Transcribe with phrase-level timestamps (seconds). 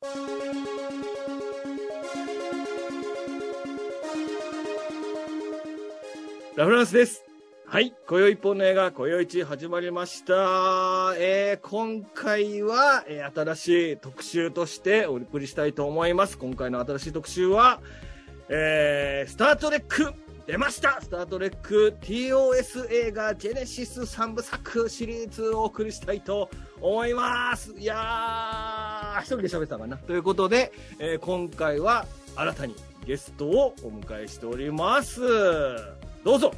[0.00, 0.06] ラ
[6.66, 7.24] フランスです。
[7.66, 7.92] はい。
[8.06, 11.14] 今宵一本の映画、今宵一始まりました。
[11.18, 16.38] えー、今回は、えー新しい特集としてお送りしたいと思います。
[16.38, 17.80] 今回の新しい特集は、
[18.48, 20.14] えー、スタートレック
[20.46, 26.48] 出ましたスタートレック TOS 映画ジェネシス3部作シリーズをお送りしたいと
[26.80, 27.74] 思います。
[27.76, 29.96] いやー、一人で喋ってたかな。
[29.96, 32.06] ということで、えー今回は
[32.36, 32.74] 新たに
[33.06, 35.20] ゲストをお迎えしております。
[36.24, 36.52] どうぞ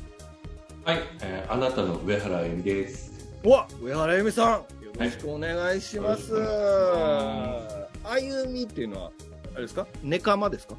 [0.85, 3.29] はい、えーあなたの上原由美です。
[3.45, 4.65] うわ上原由美さんよ
[4.99, 9.11] ろしくお願いします、はいあゆみっていうのは
[9.55, 9.87] あれですか？
[10.03, 10.75] ネカマですか？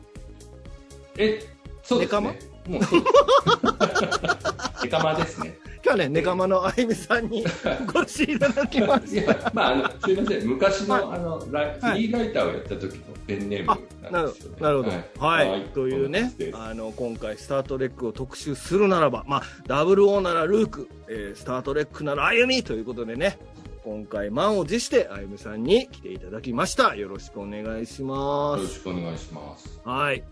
[1.17, 1.39] え、
[1.83, 2.39] そうですね。
[2.67, 3.01] もうそう。
[4.83, 5.57] ネカマですね。
[5.83, 7.43] 今日はねネカマのあゆみさんに
[7.91, 13.65] ごしいただきまいすや、まあ、あの、すいません、昔の、はあの、ライフはいリーライターをやった時のペンネーム
[14.11, 14.31] なね。
[14.59, 14.91] なるほど。
[15.25, 15.65] はい。
[15.73, 23.39] というねあの、今回、スタートレックを特集するならば、まあ、WO ならルーク、えースタートレックなら歩みということでね、
[23.83, 26.95] 今回、満を持して、あゆみさんに来ていただきました。
[26.95, 28.75] よろしくお願いしまよろす。
[28.75, 29.79] しくお願いします。
[29.83, 30.23] はい。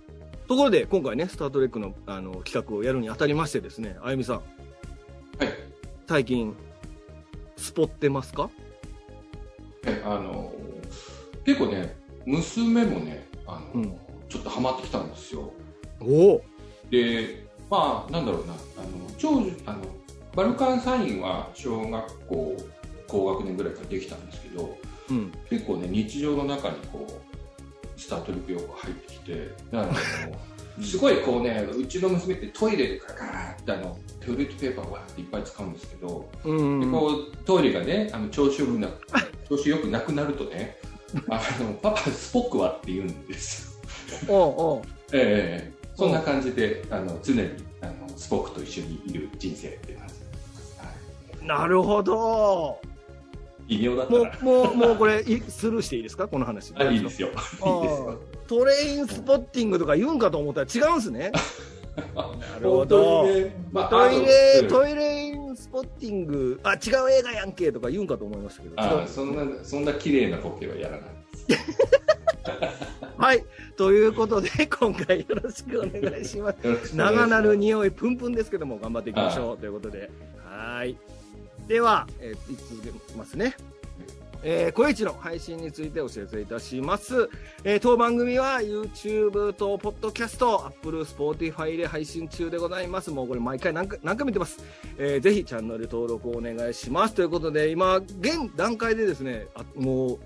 [0.47, 4.41] ところで、今回ね、スタートレックのあの企画をやるにあたりましてですね、あゆみさん、
[5.40, 5.50] はい。
[6.08, 6.56] 最近、
[7.56, 8.50] スポってますか？
[9.86, 10.54] えあの、
[11.46, 13.98] 結構ね、娘もね、あの、うん
[14.30, 15.52] ちょっとハマってきたんですよ。
[16.00, 16.44] おお
[16.92, 18.59] で、まあ、なんだろうな、あの、
[19.18, 19.80] 長女、あの、
[20.36, 22.56] バルカンサインは小学校
[23.08, 24.78] 高学年ぐらいからできたんですけど、
[25.09, 25.31] うん。
[25.50, 29.92] 結構ね、日常の中にこう、スタートリック用が入ってきて、だからあの、
[30.81, 36.80] すごいこうね、うちの娘ってトイレでガラガラってあの、トイレットペーパーをっていっぱい使うんですけど、うん。
[36.81, 38.89] でこう、トイレがね、あの、調子よくな、
[39.47, 40.77] 調子よくなくなるとね、
[41.30, 43.80] あの、パパスポックはって言うんです
[44.27, 44.33] よ。
[44.33, 47.50] おうおうええそんな感じで、あの、常に、
[47.81, 50.79] あの、スポックと一緒にいる人生っていう感じです。
[50.79, 51.45] はい。
[51.45, 52.79] なるほど。
[53.69, 54.38] 微妙だったもら。
[54.41, 56.28] う、もう、もうこれ、いスルーしていいですか？
[56.28, 56.74] この話。
[56.75, 57.30] あ、いいですよ。
[57.30, 58.19] いいですよ。
[58.47, 61.31] トレインスポッティングとか言うんかと思ったら違うんすね。
[62.16, 62.30] な
[62.62, 63.28] るほど
[63.74, 69.07] まあ、トイレ、トイレインスポッティング、あ、違う映画やんけとか言うんかと思いましたけど。
[69.07, 71.09] そんな、そんな綺麗なボケはやらない。
[73.18, 73.44] はい。
[73.75, 74.50] ということで、
[74.80, 76.66] 今回よろしくお願いします。
[76.66, 79.57] よろしくお願いします長なる匂いプンプンですけども、頑張っていきましょう。
[79.57, 80.09] ということで。
[80.46, 80.96] はい。
[81.69, 83.56] では、えー、続けますね。
[84.41, 87.30] えー、小市の配信についてお知らせいたします。
[87.63, 93.12] えー当番組は YouTube と Podcast、Apple、Spotify で配信中でございます。
[93.12, 94.63] もうこれ毎回何回何回も言ってます。
[94.97, 97.13] えーぜひチャンネル登録をお願いします。
[97.13, 100.19] ということで、今、現段階でですね、あもう、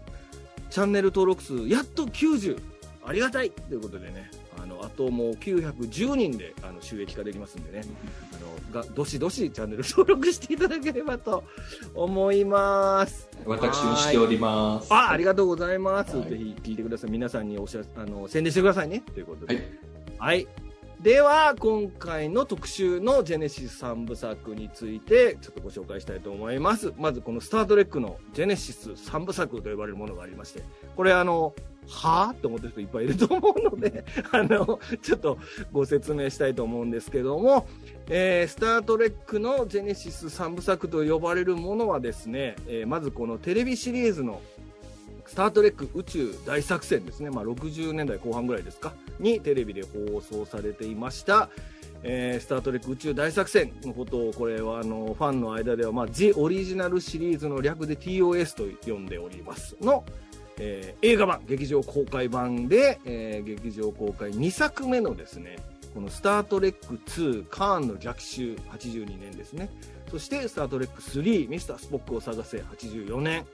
[0.70, 2.58] チャンネル登録数、やっと90。
[3.06, 4.32] ありがたいということでね、
[4.64, 7.84] あの、あともう910人で、あの、収益化できますんでね、
[8.34, 11.44] あの、が、どしどしチャンネル登録していただければと
[11.94, 13.30] 思います。
[13.46, 14.94] 私もしております。
[14.94, 16.16] あ、ありがとうございます。
[16.16, 17.12] はいぜひ聞いてください。
[17.12, 19.04] 皆さんにお知らせ、あの、宣伝してくださいね。
[19.14, 19.56] ということで。
[19.56, 19.66] はい。
[20.18, 20.48] はい。
[21.02, 26.94] では、今回の特集のジェネシス3部作について、ちょっとご紹介したいと思います。
[26.98, 30.64] まず、このスタートレックのジェネシス3部作と呼ばれるものがありまして、
[30.96, 31.54] これあの、
[31.88, 35.38] はぁって思ってる人いっぱいいると思うので、 あの、ちょっと
[35.72, 37.68] ご説明したいと思うんですけども、
[38.10, 44.42] えースタートレックのジェネシス3部作と呼ばれるものはですね、えーまずこのテレビシリーズの
[45.26, 51.50] スタートレック宇宙大作戦ですね、まあ、60年代後半ぐらいですか、にテレビで放送されていました、
[52.04, 60.04] えースタートレック宇宙大作戦のことを、これはあのファンの間では、まあ、ジ・オリジナルシリーズの略で TOS と呼んでおりますの、
[60.58, 65.58] えー映画版、劇場公開版で、えー劇場公開2作目のですね、
[65.94, 69.70] このスタートレック2カーンの逆襲82年ですね。
[70.10, 73.46] そしてスタートレック3ミスタースポックを探せ84年。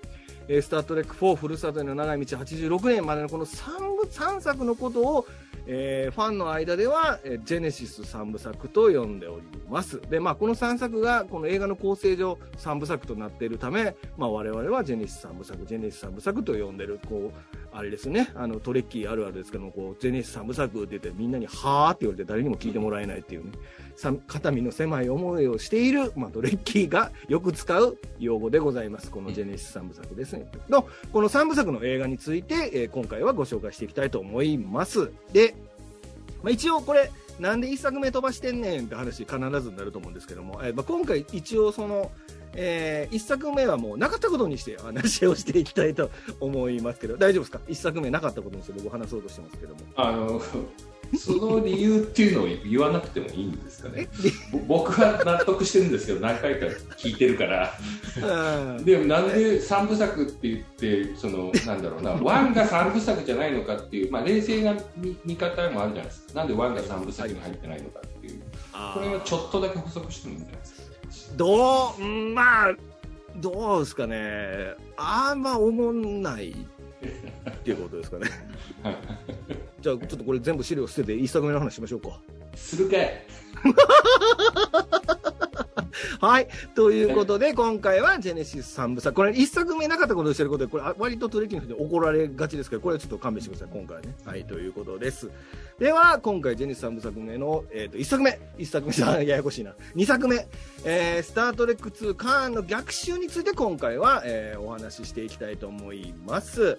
[0.48, 5.28] えースタートレック4ふるさとへの長い道86年までのこの3部、3作のことを、
[5.72, 10.02] えーファンの間では、えージェネシス3部作と呼んでおります。
[10.10, 23.52] で、まあ、この3作が、この映画の構成上3部作となっているため、まあ、我々はジェネシス3部作、ジェネシス3部作と呼んでる、こう、あれですね、あの、トレッキーあるあるですけども、こう、ジェネシス3部作って言ってみんなに、はーって言われて誰にも聞いてもらえないっていうね、
[23.96, 29.12] さ肩身の狭い思いをしている、まあ、トレッキーがよく使う用語でございます。
[29.12, 30.50] このジェネシス3部作ですね。
[30.70, 35.12] の、この3部作の映画について、えー今回はご紹介していきたいと思います。
[35.32, 35.56] で、
[36.42, 42.12] まあ、一応これ、なんで1作目飛ばしてんねんって話必ずになると思うんですけども、えーまあ、今回一応その、
[42.54, 46.10] えー、1作目はもうなかったことにして話をしていきたいと
[46.40, 49.82] 思いますけど、大丈夫ですか ?1 作目なかったことにして僕話そうとしてますけども。
[49.96, 50.42] あの、
[51.18, 54.08] その理由っていうのを言わなくてもいいんですかね？
[54.68, 56.68] 僕は納得してるんですけど、何回か
[56.98, 57.74] 聞いてるから。
[58.84, 64.76] でもなんで3部作って言って、その、なんだろうな、 1が3部作じゃないのかっていう、まあ冷静な
[65.26, 66.34] 見方もあるじゃないですか。
[66.36, 68.42] なんで1が3部作に入ってないのかっていう。
[68.94, 70.79] これはちょっとだけ補足してもいいんじゃないですか？
[71.36, 72.02] どう、
[72.34, 72.76] まあ、
[73.38, 74.76] どうですかね。
[74.98, 76.56] あんま思んないっ
[77.64, 78.28] ていうことですかね。
[79.82, 82.20] じゃあ、ちょっとこれ全部資料捨てて、一作目の話しましょうか。
[82.56, 83.26] するかい。
[86.20, 86.50] はい。
[86.76, 89.16] ということで、今回はジェネシス3部作。
[89.16, 94.14] これ、1作目なかったことをしてることで、これ、割とトレキの人に怒られがちですけど、これはちょっと勘弁してください、今回はね。
[94.26, 95.30] はい、ということです。
[95.80, 98.38] では、今回、ジェネシス3部作目の、えっ、ー、と、1作目。
[98.58, 99.74] 1作目さ、 ややこしいな。
[99.96, 100.46] 2作目。
[100.84, 106.76] えー、スタートレック2カーンの逆襲について今回は、えー、お話ししていきたいと思います。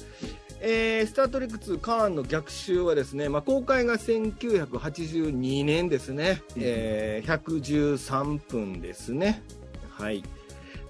[0.60, 9.42] えー、スタートレック2カーンの逆襲はですね、まあ、公開が1982年ですね、えー、113分ですね。
[9.88, 10.22] はい。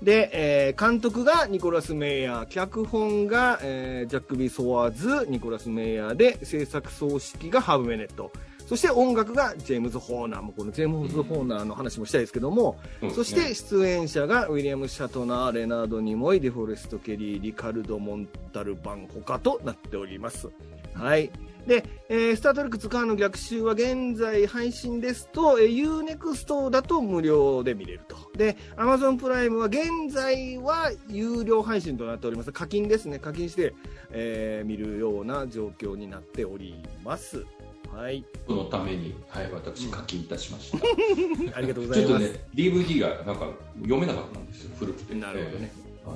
[0.03, 8.33] で、えー、監督がニコラス・メイヤー、脚本が、えー、ジャック・ビー・ソワーズ、ニコラス・メイヤーで、制作総指揮がハーブ・メネット。
[8.67, 20.49] そして音楽がジェームズ・ホーナーも、このジェームズ・ホーナーの話もしたいですけども、うん、そして出演者がウィリアム・シャトナー、レナード・ニモイ、デフォレスト・ケリー、リカルド・モンタルバン他となっております。
[20.95, 21.31] はい。
[21.67, 28.17] で、えー、スタートレックツカーの逆襲は現在配信ですと、えー、Unext だと無料で見れると。
[28.37, 32.53] で、Amazon プライムは現在は有料配信となっております。
[32.53, 33.19] 課金ですね。
[33.19, 33.75] 課金して、
[34.11, 36.75] えー、見るような状況になっており
[37.05, 37.45] ます。
[37.93, 38.25] はい。
[38.47, 40.79] そのために、はい、私課金いたしました。
[41.57, 42.21] ありがとうございます。
[42.21, 43.51] ちょっとね、DVD がなんか
[43.83, 45.15] 読めなかったんですよ、古くて。
[45.15, 45.73] なるほどね。
[46.05, 46.15] は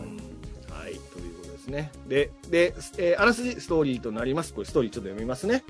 [0.81, 1.34] い、はい、という
[1.65, 1.91] ですね。
[2.07, 4.53] で、で、えー、あらすじストーリーとなります。
[4.53, 5.65] これストーリーちょっと読みますね。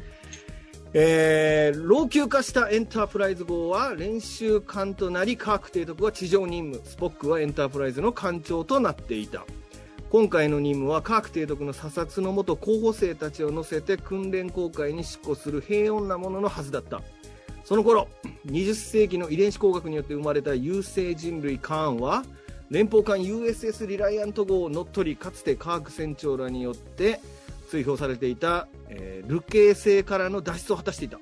[0.96, 9.44] えー、老朽化したエンタープライズ号は練習艦となり、カーク提督は地上任務、スポックはエンタープライズの艦長となっていた。
[10.10, 17.02] 今回の任務は科学提督の査察のもと候補生たちを乗せて訓練航海に執行する平穏なもののはずだった
[17.64, 18.06] その頃
[18.46, 22.22] 20世紀の遺伝子工学によって生まれた有生人類カーンは
[22.74, 27.20] 連邦艦 USS リライアント号を乗っ取りかつて科学船長らによって
[27.70, 31.20] 追放されていた、えー、ルケ星からの脱出を果たしていた。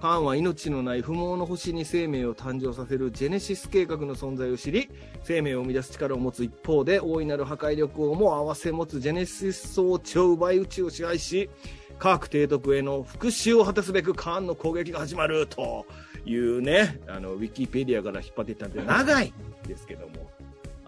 [0.00, 4.90] カーンは命のない不毛の星に生命を誕生させるジェネシス計画の存在を知り
[5.22, 11.50] 生命を生み出す力を持つ一方で大いなる破壊力をも併せ持つジェネシス装置を奪い宇宙を支配し
[11.98, 15.84] 科学提督への復讐を果たすべくカーンの攻撃が始まると
[16.24, 19.34] いうねあのウィキペディアから引っ張っていったんで長い
[19.68, 20.19] ですけども。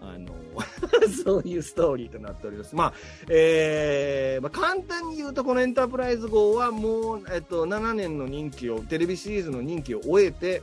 [0.03, 0.33] あの
[1.23, 2.75] そういうストーリーとなっております。
[2.75, 2.93] まあ、
[3.29, 10.61] えー、まあ、簡単に言うと、このエンタープライズ号はもう、えっと、7年の任期を、テレビシリーズの任期を終えて、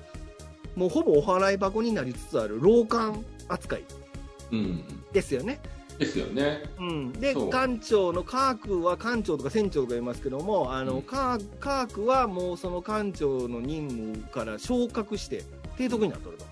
[0.76, 3.84] もうほぼお払い箱になりつつある老艦扱い
[5.12, 5.60] ですよね。
[5.92, 6.62] うん、ですよね。
[6.78, 15.42] うん、で、艦長のカークは艦長とか船長とか言いますけども、あの、うん、カーカークはもうその艦長の任務から昇格して
[15.76, 16.50] 提督になっとると。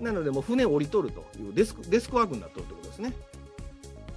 [0.00, 3.12] なので、もう船を降りとるというデスクデスクワークになっとるってことですね。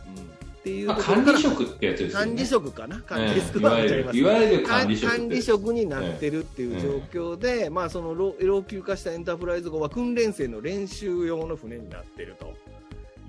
[0.07, 2.13] うん、っていう管理職ってやつですね。
[2.13, 12.53] 管理職かな、管理デスクワークちゃいます、いわゆる管理職管理職になってるっていう状況で、まあ、その老朽化したエンタープライズ号は訓練生の練習用の船になってると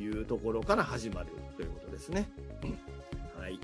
[0.03, 2.29] いうところから始まるということですね。
[3.39, 3.59] はい。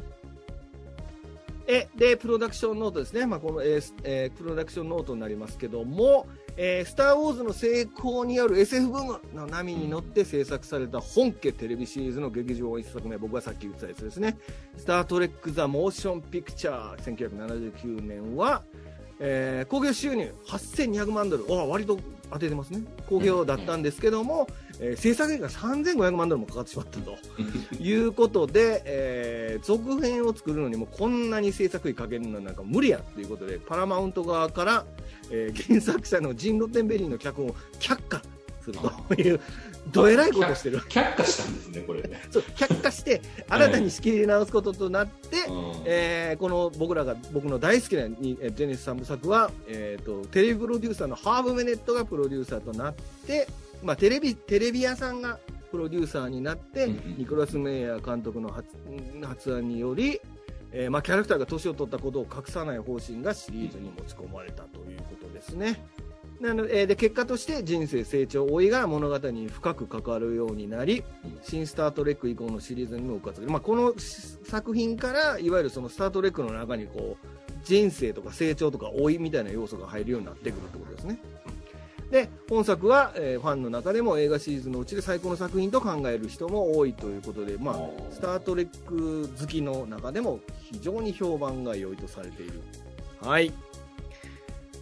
[1.66, 3.26] え、で、プロダクションノートですね。
[3.26, 6.26] まあ、この、えーえー、プロダクションノートになりますけども、
[6.56, 14.38] えー、スター・ウォーズの成功による SF ブームの波に乗って制作された本家テレビシリーズの劇場1作目、僕がさっき言ったやつですね。
[14.76, 17.16] スター・トレック・ザ・モーション・ピクチャー、
[17.76, 18.62] 1979年は、
[19.18, 21.98] えー、興行収入8200万ドル、あ割と
[22.34, 24.48] 当ててますね、興行だったんですけども、
[24.80, 27.16] えー、制作費が3500万ドルもかかってしまったと。
[27.78, 34.84] いうことで、えー、続編を作るのにもこんなに制作費かけるのなんか無理やということで、パラマウント側から、
[35.30, 38.20] えー、原作者のジン・ロッテンベリーの脚本を却下
[38.62, 39.40] するという、
[39.92, 40.78] どえらいことしてる。
[40.80, 42.22] 却下したんですね、これね。
[42.30, 45.46] そう、却下して、新たに仕切り直すこととなって、はい、
[45.84, 52.94] えー、この僕らが、僕の大好きなにジェネス3部作は、えっ、ー、と、テレビプロデューサーのハーブ・メネットがプロデューサーとなっ
[53.26, 53.46] て、
[53.82, 55.38] まあ、テレビ、テレビ屋さんが
[55.70, 56.88] プロデューサーになって、
[57.18, 58.68] ニコラス・メイヤー監督の発
[59.22, 60.20] 発案により、
[60.76, 65.84] えーまあ、キャラクターが年を取ったことを隠さない方針がシリーズに持ち込まれたということですね。
[66.44, 71.02] なのでで結果として人生成長老いが物語に深く関わるようになり、
[71.42, 77.26] 新スター・トレック以降のシリーズにも復活する、まあ、この作品からいわゆるそのスター・トレックの中にこう
[77.64, 81.18] 人生とか成長とか老いみたいな要素が入るようになってくるってことですね。
[82.10, 87.76] で本作は、えーファンの中でも映画シリーズのうちで最高の作品と考える人も多いということで、まあ、
[88.12, 92.60] スター・トレック好きの中でも非常に評判が良いとされている。
[93.22, 93.50] はい。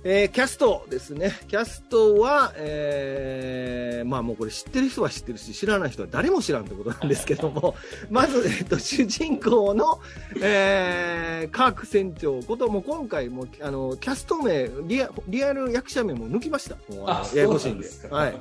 [0.04, 1.32] えーキャストですね。
[1.47, 7.76] キャストは、えーまあもうこれ知ってる人は知ってるし、知らない人は誰も知らんってことなんですけども、
[8.11, 10.00] まず、えっと、主人公の、
[10.40, 16.76] えーカーク船長こと、もう今回も、あの、キャスト名、リアリアル役者名も抜きました。
[16.92, 17.87] もうあややこしいんで。
[17.88, 18.35] そうなんはい。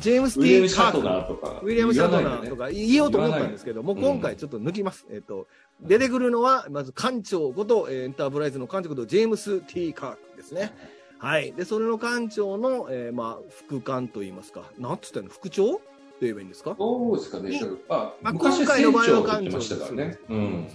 [0.00, 1.66] ジェームス・ティー・カーク。
[1.66, 5.06] ウィリアム・シャトナーとか言おうと思ったんですけど、も今回ちょっと抜きます。
[5.10, 5.46] えっと、
[5.80, 10.72] 出てくるのは、まず艦長こと、えーエンタープライズの艦長こと、ジェームス・ティー・カークですね。
[11.18, 11.52] はい。
[11.52, 15.28] で、それの艦長の、えーまあ、副艦といいますか、なんつったの？
[15.28, 15.80] 副長と
[16.20, 16.74] 言えばいいんですか？
[16.78, 17.60] どうですかねに。
[17.88, 20.18] あ、まあ昔は船長長って言ましたからね。
[20.28, 20.68] うん。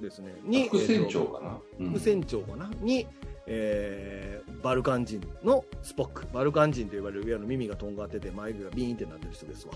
[0.00, 0.34] ですね。
[0.44, 1.58] に、副船長かな。
[1.78, 2.70] うん副船長かな？
[2.80, 3.06] に、
[3.46, 6.26] えーバルカン人のスポック。
[6.34, 9.72] バルカン人と呼ばれる、いわゆる耳がとんがってて、眉毛がビーンってなってる人ですわ。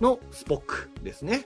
[0.00, 1.44] のスポックですね。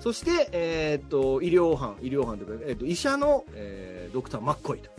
[0.00, 4.90] そして、えーっと、医療班、医療班というか、えーっと、医者の、えードクター・マッコイと。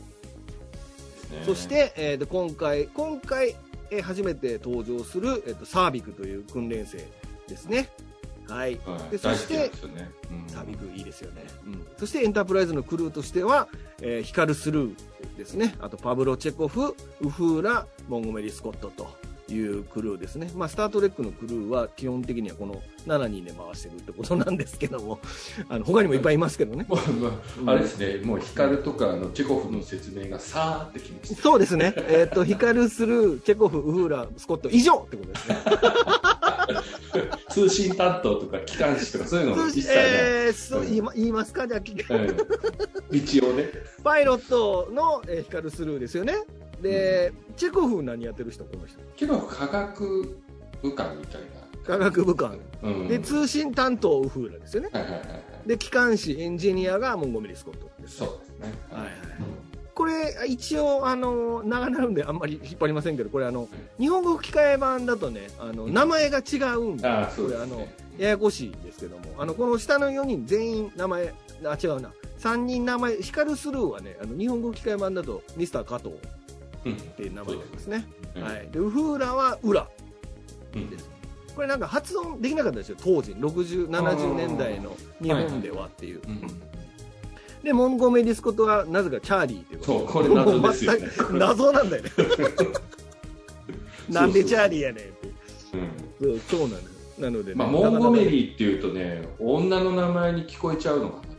[1.45, 3.55] そし、て、えーと今回、今回、
[3.89, 7.05] えー初めて登場する、えーとサービクという訓練生
[7.47, 7.89] ですね。
[8.47, 8.79] はい。
[8.85, 9.69] はいでそしてね
[10.31, 11.43] うんサービクいいですよね。
[11.65, 11.88] うん。
[11.97, 13.67] そしてエンタープライズのクルーとしては、
[14.01, 14.95] えーヒカル・スルー
[15.38, 15.75] ですね。
[15.79, 19.09] あとパブロ・チェコフ、ウフーラ、モンゴメリ・スコットと
[19.53, 20.51] いうクルーですね。
[20.55, 25.20] まあ、スター・トレックのクルーは基本的にはこの7人で回してるってことなんですけども、
[25.70, 26.86] あの、他にもいっぱいいますけどね。
[27.65, 31.41] ああれですね、もう光とかあのチェコフの説明がさーってきました。
[31.41, 31.93] そうですね。
[31.98, 35.58] えっ、と、ヒカル・スルー、チェコフ、ウフーラ、スコット、以上ってことですね。
[37.50, 39.96] 通信担当とか機関士とかそういうのも一切ない。
[39.98, 41.67] えー、そう言いま言いますか？
[41.67, 42.38] じゃあ、きうん
[43.12, 43.70] 一応ね。
[44.03, 46.36] パイロットの、えーヒカル・スルーですよね。
[46.81, 49.00] で、チェコフ何やってる人、この人？
[49.15, 50.39] けど科学
[50.81, 51.41] 部官みたい
[51.85, 52.59] 科学部官。
[53.07, 54.89] で、通信担当、ウフーラですよね。
[54.93, 55.25] はいはいはいは
[55.65, 55.67] い。
[55.67, 58.17] で、機関士、エンジニアがモンゴメリ・スコットです。
[58.17, 58.73] そうですね。
[58.91, 59.11] はいはい
[59.93, 63.67] これ、一応、あの、長なるんであんまり引っ張りませんけど、これ、あの、
[64.00, 67.85] 日本語吹き替え版だとね、あの、名前が違うんで、あこれ、あの
[68.17, 71.33] ややこしいですけども、あの、この下の4人全員名前、
[71.65, 72.11] あ、違うな。
[72.39, 76.15] 3人名前、ヒカルスルーはね、あの、日本語吹き替え版だと、ミスター加藤
[76.81, 78.05] っうんていう名前になりますね。
[78.35, 78.69] うんはい。
[78.71, 79.88] で、ウフーラはウラ
[80.75, 81.09] うんです。
[81.55, 83.33] これなんか発音できなかったですよ、当時。
[83.33, 86.21] 60、70年代の日本ではっていう。
[86.27, 86.41] うん
[87.63, 92.09] で、モンゴメリスコットはなぜかチャーリーっていうことそう、これ謎ですよね謎なんだよね。
[94.09, 95.27] なんでチャーリーやねんって。
[95.73, 96.79] うんそうそうなのよ。
[97.19, 97.55] なのでね。
[97.55, 98.29] まあ、モンゴメー。
[98.29, 101.30] リーっていうとね、女の名前に聞こえちゃうのかな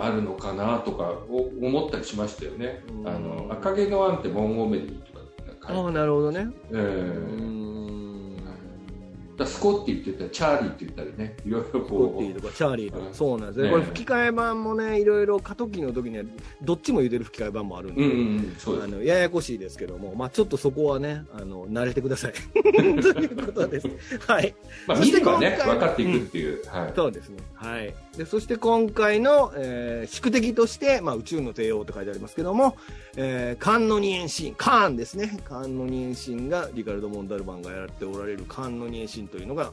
[0.00, 3.02] あるのかなとかお思ったりしましたよねう。
[3.02, 6.48] んあの赤毛のアンってモンゴメリーとかああ、なるほどね。
[6.70, 8.05] えうーん。
[9.36, 12.22] だスコッティって言ったり、チャーリーって言ったりね、いろいろコッこう。
[12.22, 13.64] ティとかチャーリーとか、うんそうなんですね。
[13.64, 16.24] ねこれ吹き替え版もね、いろいろ過渡期の時には、
[16.62, 18.84] どっちも言うてる吹き替え版もあるんで、うんうんうん、そうです。
[18.84, 22.32] あのややこしいですけども、まあちょっとそこはね、あの慣れてください。
[22.54, 23.88] ということです。
[24.26, 24.54] はい。
[24.86, 26.62] まあ、そして見ればね、分かっていくっていう。
[26.66, 26.92] はい。
[26.94, 27.38] そうですね。
[27.54, 27.94] はい。
[28.16, 32.76] で、そして今回の、えー宿敵として、まあ宇宙の帝王って書いてありますけども、
[33.16, 35.38] えー、カンノニエンシン、カーンですね。
[35.44, 39.72] カンノニエンシンが、リカルド・モンダルバンがやっておられるカンノニエンシンというのが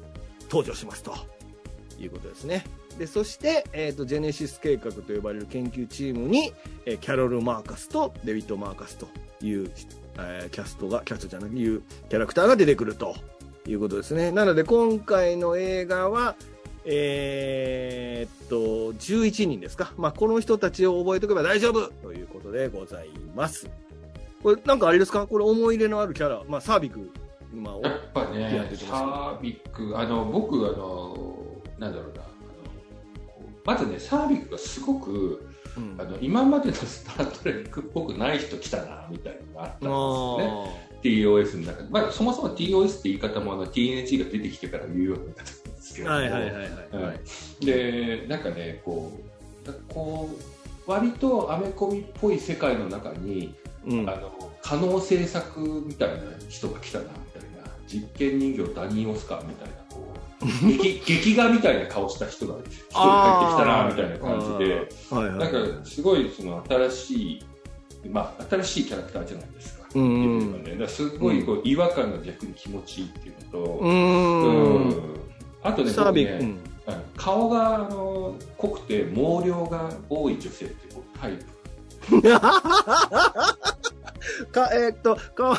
[0.49, 1.13] 登場しますと
[1.99, 2.63] いうことですね。
[2.97, 6.53] で、そして、えっ、と、ジェネシス計画と呼ばれる研究チームに、
[6.85, 9.07] えーキャロル・マーカスとデビッド・マーカスと
[9.41, 9.71] いう、
[10.19, 13.15] えーキャストが、キャストじゃなくいうキャラクターが出てくると
[13.67, 14.31] いうことですね。
[14.31, 16.35] なので、今回の映画は、
[16.85, 18.55] えーっと、
[18.93, 19.93] 11人ですか。
[19.97, 23.69] まあ、この人たちを覚えておけば大丈夫ということでございます。
[24.43, 25.25] これ、なんかあれですか？
[25.25, 26.43] これ思い入れのあるキャラ。
[26.47, 27.09] まあ、サービク、
[27.53, 31.37] 今、やっぱやねって、てますサービック、あの、僕、あの、
[31.77, 32.33] なんだろうな、あの
[33.63, 35.95] まずね、サービックがすごく、うん。
[35.99, 40.93] あの今までのスター・トレックっぽくない人来たなみたいなのがあったんですよね。
[41.03, 47.03] TOS の中で、まあ、そもそも TOS って言い方もあの TNG が出てきてから言うようになったんですけども、はいはいはいはい。
[47.03, 47.65] はい。
[47.65, 49.11] でなんかねこ
[49.65, 50.29] うこ
[50.87, 53.55] う割とアメコミっぽい世界の中に、
[53.85, 54.09] うん。
[54.09, 54.31] あの
[54.61, 57.05] 可能性作みたいな人が来たな
[57.87, 65.37] 実験人形ダニー・オスカーみたいなこう劇 劇画みたいな顔した人が一人入ってきたなみたいな感じではいはい。
[65.37, 67.45] なんかすごいその新しい
[68.09, 69.83] まあ新しいキャラクターじゃないですか。
[69.95, 74.89] うんね、だすごいこう違和感が逆に気持ちいいっていうのと、うーん。
[74.89, 75.23] うん
[75.63, 75.91] あとね、
[76.25, 76.59] ねうん。
[77.15, 81.45] 顔があの濃くて毛量が多い女性ってこうタイプ。
[84.51, 85.55] か、えーっと、顔、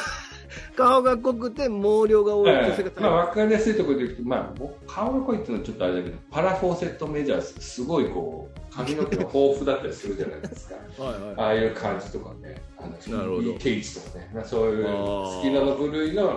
[0.76, 10.74] 顔が濃くて毛量が多い女性がまあ、分かりやすいところで言うと、まあ、僕顔が濃いっていうのはちょっとあれだけど、パラフォーセットメジャース、すごいこう、髪の毛が豊富だったりするじゃないですか。
[11.02, 11.34] はいはい。
[11.36, 16.32] ああいう感じとかね、あのなるほどテイチとかね、まあ、そういう好きなの部類の、まあ、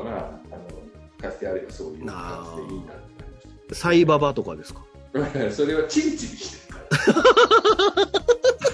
[0.52, 2.96] あのかつてあればそういう感じでいいなっ
[3.70, 4.82] てサイババとかですか？
[5.16, 5.52] 思いました。
[5.52, 7.12] それはチリチリしてるか
[8.02, 8.08] ら。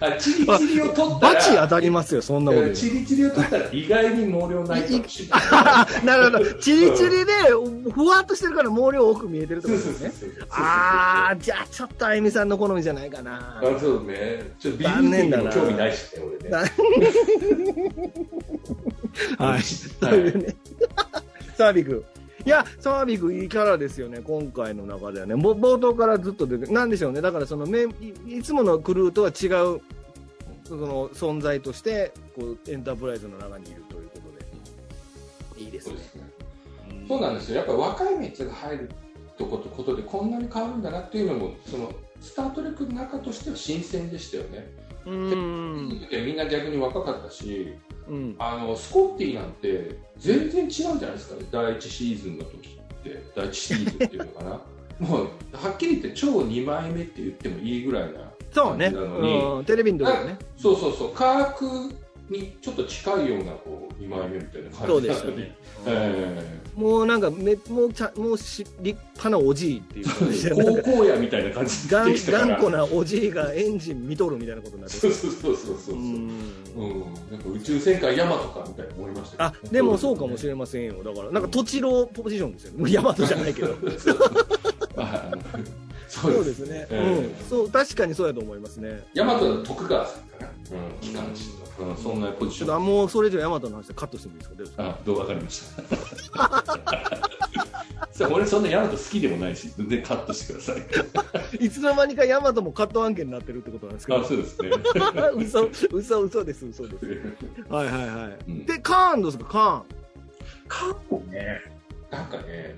[0.00, 6.04] あチリチリを取ったら、バチ当たりますよ、そんなことチリチリを取ったら意外に毛量ないかもしれない。
[6.06, 6.44] なるほど。
[6.60, 7.32] チリチリで、
[7.92, 10.12] ふわっとしてるから毛量多く見えてるってことですね。
[10.50, 13.60] あー、じゃあちょっとあゆみさんの好みじゃないかな。
[13.60, 14.52] あそうね。
[14.60, 16.50] ちょっとビ残念だなにも興味ないしね、俺ね。
[16.50, 16.58] だ
[19.44, 19.60] はい。
[20.00, 20.56] とはいいうね。
[21.56, 22.04] サービク。
[22.48, 25.36] いや、サービクいいキャラですよね、今回の中ではね。
[25.36, 27.20] ぼ冒頭からずっと出て、なんでしょうね。
[27.20, 29.82] だからそのい、いつものクルーとは違う、
[30.64, 34.20] その存在として、こう、エンタープライズの中にいるというこ
[35.54, 35.62] とで。
[35.62, 36.04] いいですねそうで。
[36.04, 36.22] すね。
[37.06, 37.56] そうなんですよ。
[37.58, 38.90] やっぱ若いメンツが入る
[39.36, 44.72] とことことでこんなに変わるんだなっていうのも、その、スタートレックの中としては新鮮でしたよね。
[45.04, 46.08] うーん。
[46.08, 47.74] でみんな逆に若かったし、
[48.08, 48.36] うん。
[48.38, 51.46] あの、スコッティなんて全然違うじゃないですかね。
[51.50, 54.60] 第一シーズンの時って、第一シーズンっていうのかな。
[55.06, 58.86] もう、はっきり言って超2枚目って言ってもいいぐらいなそうね。
[58.86, 59.64] 感じなのに、うん。
[59.64, 60.38] テレビの時はね。
[60.56, 61.94] そうそうそう、科学
[62.30, 64.86] にちょっと近いようなこう2枚目みたいな感じ。
[64.86, 65.56] そうでなのにしたね。
[65.86, 72.14] えもうなんかめ、もうちゃ、もうし立派なおじいっていう感じで、高校やみたいな感じで。
[72.14, 76.28] きたから頑固なおじいがエンジン見とるみたいなことになってそうそうそうそうそうう、うん。
[76.28, 76.28] ん。
[77.30, 81.02] なんか宇宙戦艦ヤマトかみたいに思いましたあでもそうかもしれませんよ。
[81.02, 82.92] だからなんか土地のポジションですよね。
[82.92, 83.74] ヤマトじゃないけど。
[86.08, 87.28] そ そううでですすね、ええ。
[87.28, 89.04] うんそう確かにそうやと思いますね。
[89.14, 92.66] ヤマトの徳川さんかな、うん、機関士の、うん、そんなポジション。
[92.66, 94.84] ちょっとあもうそれ以上ヤマトの話でカットしてもいいですか？
[94.84, 95.62] あどうわかりまし
[98.18, 98.28] た。
[98.30, 100.72] 俺そんなヤマト好きでもないし全然カットしてくださ
[101.60, 101.64] い。
[101.64, 104.70] いつの間にかヤマトもカット案件になってるってことなんですけあどそうですね。
[105.38, 107.06] 嘘嘘嘘です嘘です。
[107.68, 108.66] はいはいはい、うん。
[108.66, 109.48] でカーンどうですか？
[109.48, 109.84] カ
[110.88, 111.60] 過去ね、
[112.10, 112.74] なんかね、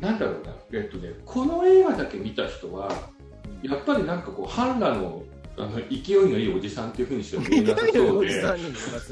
[0.00, 2.90] なんだろうな、えっとね、この映画だけ見た人は、
[3.62, 5.22] やっぱりなんかこう、半裸の
[5.56, 8.42] あの勢いのいいおじさんっていうふうにしか見えなさそうで、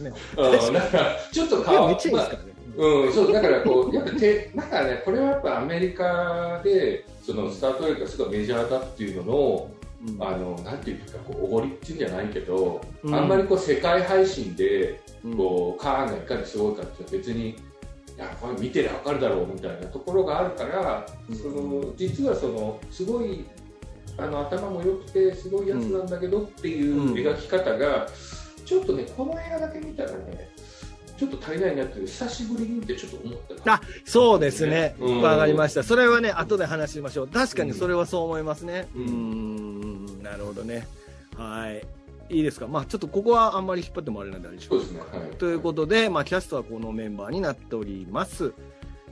[0.03, 0.13] ね。
[0.37, 2.31] うん、なんかちょっと顔ね、 まあ
[2.77, 9.71] うん、そうだからこう、やっぱて、なんかね、これはやっぱアメリカで、そのスタートレックがすごいメジャーだっていうのの、
[10.07, 10.23] うん。
[10.23, 13.15] あの、なんていうか、こう、おごりっていうんじゃないけど、うん。
[13.15, 17.55] あんまりこう、世界配信で、うんこうカーンがいかにすごいかって別にい
[18.17, 21.37] やこれ見てりゃ分かるだろうみたいなところがあるから、うん。
[21.37, 23.45] その実はそのすごい
[24.19, 28.07] あの頭も良くてすごいやつなんだけどっていううん描き方が、
[28.65, 30.51] ちょっとねこの映画だけ見たらね
[31.19, 34.97] ちょっと足りないなって久しぶりに見てちょっと思ったあそうですね。
[35.01, 35.83] うんわかりました。
[35.83, 37.29] それはね、後で話しましょう。
[37.29, 38.89] 確かにそれはそう思いますね。
[38.95, 40.87] ううんん、なるほどね。
[41.37, 41.87] はい。
[42.33, 42.69] いいですか？
[42.69, 48.53] まあちょっとここはあんまり引っ張ってもあれなんであれでしょそうね、はい、ということで、まあキャストはこのメンバーになっております。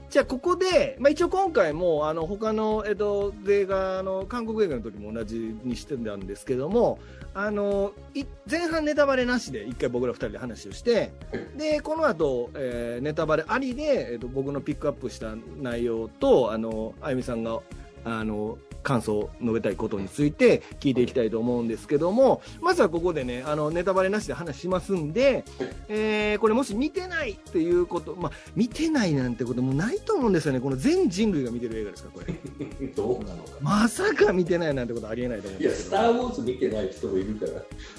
[0.09, 6.97] じゃあここで、まあ一応今回も、あの、他の、えっと、映画の、韓国映画の時も同じにしてたんですけども、
[7.35, 11.11] あの、い前半ネタバレなしで、一回僕ら二人で話をして、
[11.55, 17.59] で、この後、えーネタバレありで、えっと、僕のピックアップした内容と、あの、あゆみさんが、
[18.03, 25.43] あの、感想を述べたいことについて聞いていきたいと思うんですけども、まずはここでね、あの、ネタバレなしで話しますんで、
[25.87, 30.59] えーこれもし見てないっていうこと、まあ、見てないなんてこともないと思うんですよね。
[30.59, 32.31] この全人類が見てる映画ですから、こ
[32.79, 32.87] れ。
[32.95, 36.01] どうなのかまさか見てないなんてことありえないと思うんいや、ですけど。
[36.01, 37.51] スター・ウォーズ見てない人もいるから、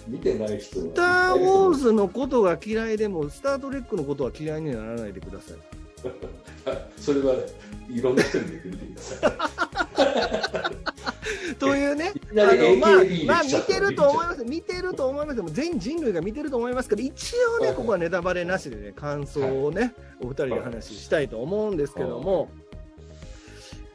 [0.08, 0.86] 見てない人は。
[0.86, 5.56] スター・ウォーズのことが嫌いでも、スター・トレックのことは嫌いにならないでください。
[6.96, 7.34] それは
[7.90, 10.80] いろんな人に言ってみてください。
[11.58, 12.90] というね、あのまあ
[13.26, 15.42] まあ、見てると思います、見てると思います。
[15.52, 22.50] 全人類が見てると思いますけど、一応ね、ここはネタバレなしでね、感想をね、お二人で話したいと思うんですけども、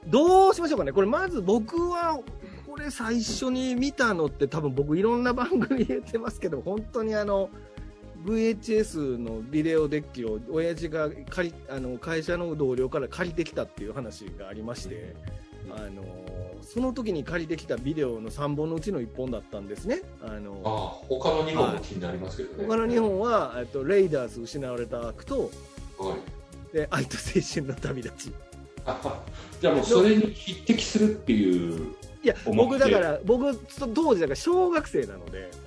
[0.08, 2.20] どうしましょうかね、これ、まず僕は、
[2.68, 7.50] これ、最初に見たのって、多分僕、いろんな番組で言ってますけど、本当にあの、
[8.26, 15.16] VHS のビデオデッキを親父が借りあの会社の同僚から借りてきたっていう話がありまして、
[15.70, 16.04] あの
[16.64, 20.02] その時に借りてきたビデオの3本のうちの1本だったんですね。
[20.22, 22.68] あのああ他の2本も気になりますけどね。
[22.68, 25.52] 他の2本は、えっと、レイダース失われた悪と、
[25.98, 26.16] は
[26.74, 26.76] い。
[26.76, 28.34] で、愛と青春の旅立ち。
[28.86, 29.24] あ
[29.60, 31.96] じゃあもうそれに匹敵するっていう。
[32.24, 35.65] いや、僕だから、僕、そ当時だから小学生なので、うん。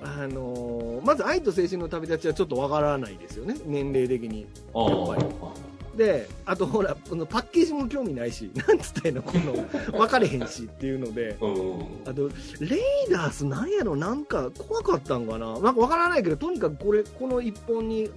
[0.00, 4.42] あのまず愛と青春の旅立ちはちょっとわからないですよね、年齢的に。
[4.42, 9.52] やっぱりで、あとほら、このパッケージも興味ないし、 なんつったこの、
[9.98, 11.80] 分かれへんしっていうので、うん。
[12.06, 15.58] あと、レイダースなんやろ、なんか怖かったんかな？
[15.58, 18.08] なんかわからないけど、とにかくこれ、この一本に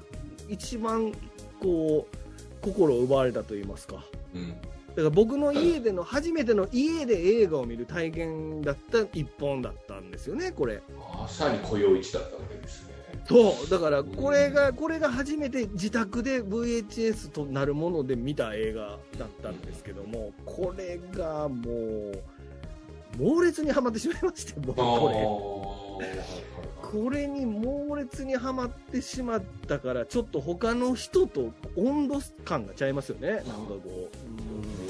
[0.47, 1.11] 一番、
[1.59, 2.15] こう、
[2.61, 4.05] 心を奪われたと言いますか。
[4.35, 4.53] うん。
[4.91, 10.81] だから僕の家での、初めての家で映画を見る体験だった一本だったんですよね、これ。
[11.17, 12.91] まさに雇用一だったわけですね。
[13.27, 22.23] そう、だからこれが、これが初めて自宅で VHS となるもので見た映画だったんですけども、これがもう、
[23.17, 24.75] 猛烈にはまってしまいまして、僕。
[24.75, 25.09] こ
[26.01, 26.11] れ。
[26.81, 34.80] これに猛烈にはまってしまったから、ちょっと他の人と温度感がちゃいますよね、なんかこう、うん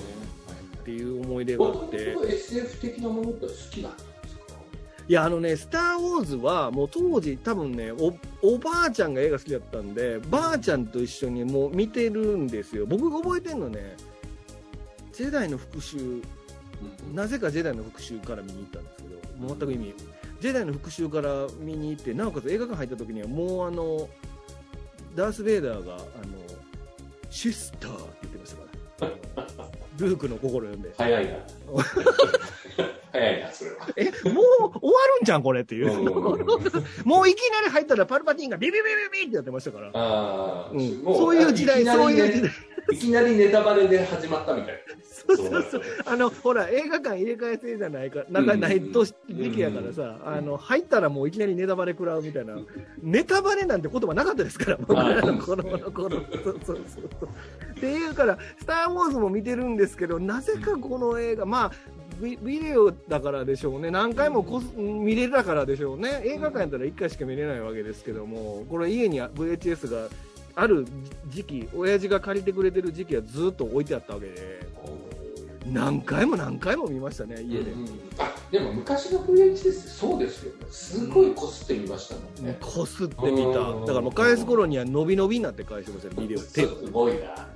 [0.92, 2.14] っていう思い出があって。
[2.14, 4.42] と SF 的なものって好きだったんですか？
[5.08, 12.86] いや、あのね、スター・ウォーズは、もう当時、多分ねお、おばあちゃんが映画好きだったんで、ばあちゃんと一緒にもう見てるんですよ。
[12.86, 13.96] 僕が覚えてるのね、
[15.14, 16.22] ジェダイの復讐、
[17.14, 19.94] なぜかジェダイの復讐から見に行ったんですけど、全く意味、
[20.42, 24.10] ジェダイの復讐から見に行って、なおかつ映画館入った時には、もうあの、
[25.16, 26.04] ダース・ベイダーが、あの、
[27.30, 28.56] シスターって言ってまし
[29.00, 29.12] たか
[29.58, 29.68] ら、
[30.02, 31.32] ルークの心を読んで、早いな。
[33.12, 33.88] 早いな、それは。
[33.98, 34.38] え、もう終わ
[34.70, 35.92] るんじゃん、これっていう。
[37.04, 38.84] もういきなり入ったらパルパティーンがビビビ
[39.14, 39.90] ビビってやってましたから。
[39.94, 42.52] ああ、うんもそういう時代、そういう時代。
[42.92, 44.84] いきなりネタバレで始まったみたい
[45.28, 45.82] そうそうそう。
[46.06, 49.14] あの、ほら、映画館入れ替え制じゃないか、なんかないと時
[49.54, 52.58] 期やからさ、あの、入ったらもういきなりネタバレ食らうみたいな。
[53.02, 56.10] ネタバレなんて言葉なかったですから、僕らの子供の頃。
[56.10, 57.30] そうそうそうそう。
[57.78, 61.72] っていうから、スター・ウォーズも見てるんですけど、なぜかこの映画、まあ、
[62.22, 63.90] ビビデオだからでしょうね。
[63.90, 66.22] 何回もこす見れたからでしょうね。
[66.24, 70.08] 映画館やったら1回しか見れないわけですけども、これ家に VHS が
[70.56, 70.86] ある
[71.30, 74.68] 時期、親父が借りてくれてる時期はずっと置いてあったわけで、
[75.66, 77.72] 何回も何回も見ましたね、家で。
[77.72, 77.86] うん。
[78.18, 80.66] あでも昔の VHS ってそうですよね。
[80.70, 83.60] すごいこすってみましたもんね、こすってみた。
[83.60, 83.86] うん。
[83.86, 86.86] だからもう返す頃には伸び伸びになって返してましたよ、ビデオ、テープ。
[86.88, 87.48] すごいな。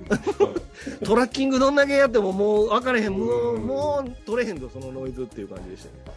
[1.04, 3.62] トラッキングどんだけやってももう分からへん、もう、うん。
[3.62, 6.16] もう取れへんぞ、そのノイズっていう感じでしたね。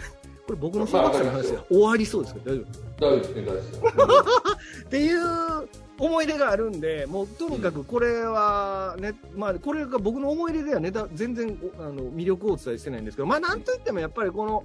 [0.48, 2.64] これ僕の小学生の話で終わりそうですけど、大丈
[2.98, 3.06] 夫？
[3.06, 4.57] 大丈夫ですね大丈夫です
[4.88, 14.64] っていう思い出があるんで、もうとにかくこれはね、まあこれが僕の思い出ではネタ、全然おあの魅力をお伝えしてないんですけど、まあなんといってもやっぱりこの、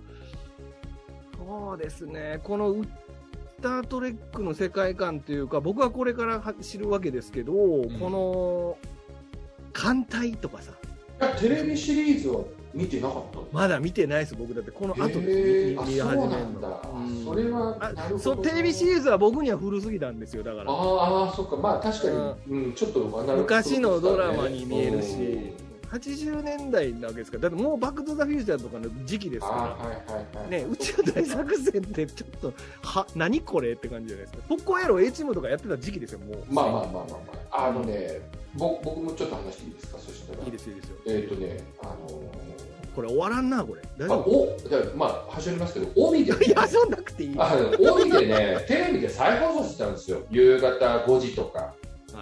[1.38, 2.88] そうですね、このウス
[3.62, 7.56] タートレックの世界観というか、僕はこれからは知るわけですけど、ん。
[8.00, 8.78] この、
[9.74, 10.72] 艦隊とかさ、
[11.40, 13.38] テレビシリーズは見てなかった。
[13.38, 14.72] のまだ見てないです、僕だって。
[14.72, 16.18] この後で見見始める
[16.60, 16.94] の。
[16.96, 18.20] うんそれはあなるほど。
[18.20, 20.72] そうテレビシリーズは僕には古すぎたんですよ、だから。
[20.72, 21.58] あーあーそっか。
[21.58, 23.00] まあ確かに、うん、ちょっと
[23.38, 29.78] 昔のドラマに見えるしうん、80年代なわけですから、だってもうバック・トゥ・ザ・フューチャーとかの時期ですか
[30.36, 34.44] ら、ね、宇宙大作戦ってちょっと、は、 何これって感じじゃないですか。
[34.50, 36.38] 特攻野郎 A チームとかやってた時期ですよ、もう。
[36.50, 37.08] まあまあまあまあま
[37.52, 37.68] あ。
[37.68, 38.22] あのね、
[38.56, 39.98] ぼ僕もちょっと話していいですか？
[40.00, 40.44] そしたら。
[40.46, 40.96] いいです、いいですよ。
[41.08, 42.32] えっ、とねあの
[42.96, 43.82] これ終わらんな、これ。
[43.98, 44.30] 大丈夫？
[44.30, 47.36] おじゃあまあ走りますけど帯で、ね、 いや、そんなくていい。
[47.38, 50.20] 帯でねテレビで再放送してたんですよ。
[50.30, 51.74] 夕方5時とか。
[52.12, 52.16] い。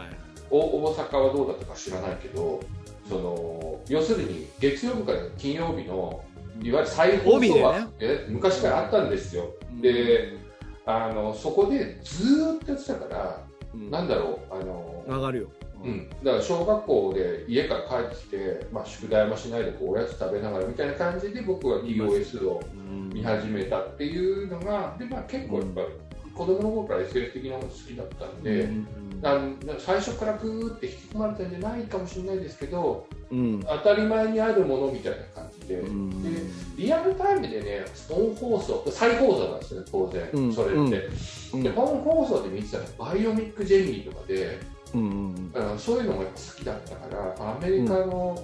[0.50, 2.60] お大阪はどうだったか知らないけど
[3.08, 6.22] その要するに月曜日から金曜日の
[6.62, 7.62] いわゆる再放帯でね。
[7.62, 9.50] 送は、え昔からあったんですよ。
[9.82, 10.38] で
[10.86, 13.41] あのそこでずーっとやってたから
[13.74, 15.48] うん、なんだろうあの上がるよ。
[15.84, 22.82] うん、だから小学校で家から帰ってきて、まあ、宿題もしないでこうおやつ食べながらみたいな感じで僕は TOS をうん。
[23.13, 25.88] 見始めたっていうのがで、まあ、結構やっぱり
[26.34, 28.70] 子供の頃から SF 的なもの好きだったんで、
[29.22, 33.60] なん最初からグーって引き込まれたんじゃないかもしれないですけどうん。
[33.62, 36.24] 当たり前にあるものみたいな感じで、うん。
[36.24, 36.41] で
[36.78, 40.54] リアルタイムでね本放送再放送なんですよね当然、うん。
[40.54, 41.10] それって、
[41.54, 41.63] うん。
[41.63, 44.60] で本放送で見てたらバイオミック・ジェミーとかで
[44.93, 45.54] うん。
[45.77, 48.43] そういうのもやっぱ好きだったからアメリカの,、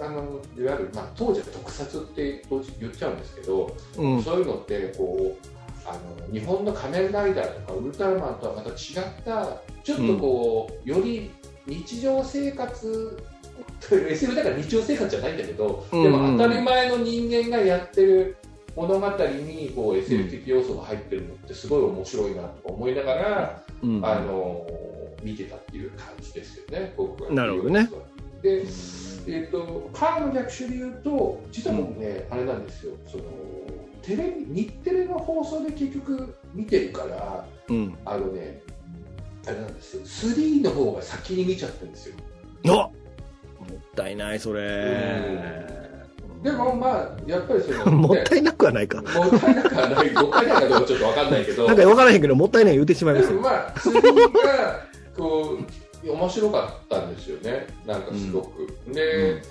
[0.00, 2.44] あのいわゆる、まあ、当時は特撮って
[2.80, 4.22] 言っちゃうんですけど、うん。
[4.22, 5.48] そういうのってこう
[5.88, 8.76] あの日本の仮面ライダーとかウルトラマンとはまた違っ
[9.24, 11.30] たちょっとこう、より
[11.66, 13.22] 日常生活
[13.90, 18.36] SF だから日常生活じゃないんだけど、うんでも当たり前の人間がやってる
[18.78, 24.66] 物語にこう SF 的要素が入ってるのってすごい面白いなとか思いながら、うんあの
[25.20, 27.32] 見てたっていう感じですよね、僕は。
[27.32, 27.90] なるほどね。
[28.40, 33.24] で、えー、とパンの逆襲で言うと、実は僕ね、あれなんですよその
[34.00, 37.98] テレビ、日テレの放送で結局見てるから、うん。
[38.04, 38.62] あのね、
[39.44, 42.14] あれなんですよ、3の方が先に見ちゃってるんですよ。
[42.66, 42.90] あもっ
[43.96, 45.87] たいない、それ。
[46.42, 49.02] でもまあ、やっぱりその、 もったいなくはないか。
[49.02, 54.80] ねもったいなくはない、もったいないかどうかちょっとわかんないけど、 なんか分からへんけど、もったいない言うてしまいましたまあ、3が
[55.16, 55.58] こ
[56.04, 58.68] う面白かったんですよね、なんかすごく。
[58.92, 59.42] で、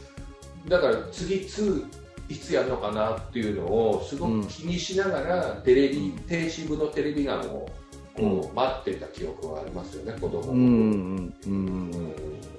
[0.67, 1.85] だから次2
[2.29, 7.69] いつやるのかなっていうのをすごく気にしながら、テレビ停止部のテレビガンを
[8.15, 11.51] こう待ってた記憶はありますよね子供の頃うん、うん、うん。
[11.51, 12.13] うん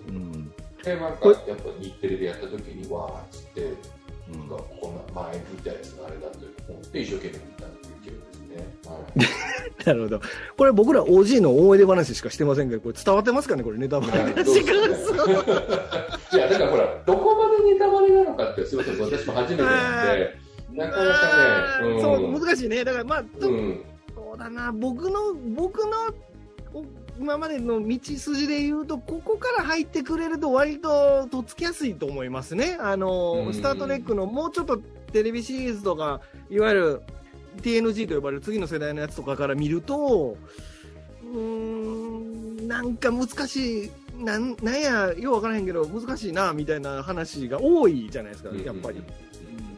[0.09, 0.53] うん。
[0.83, 3.73] でなんかやっぱ日テレでやった時にわーっつって、
[4.33, 4.41] うん。
[4.41, 6.39] なんかこんな前見たやつがあれだと
[6.69, 8.79] 思って一生懸命見たっていう記憶ですね。
[8.87, 8.99] は
[9.83, 10.21] いなるほど。
[10.57, 14.35] これ僕ら OG の思い出話しかしてませんけど、これ伝わってますかねこれネタバレ。
[14.35, 15.33] なしどうですかね。
[16.33, 20.37] いや、だからほら、どこまでネタバレなのかって、すみません、私も初めてなんで、
[20.73, 22.85] なかなかね、うん、そう、難しいね。
[22.85, 25.91] だからまあ、とうん、そうだな、僕の、僕の、
[26.75, 26.85] お
[27.19, 32.77] 今までの道筋で言うと、ここから入ってくれると割ととっつきやすいと思いますね。
[32.81, 34.79] あの、うんスタートレックのもうちょっと
[35.13, 37.03] テレビシリーズとか、いわゆる
[37.63, 40.37] TNG と呼ばれる次の世代のやつとかから見ると、
[41.25, 41.39] うー
[42.63, 49.03] ん、なんか難しい、なん、なんや、ようわからへんけど、難しいな、みたいな話が多いじゃないですか、やっぱり。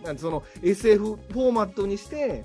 [0.04, 2.44] なんかその SF フォーマットにして、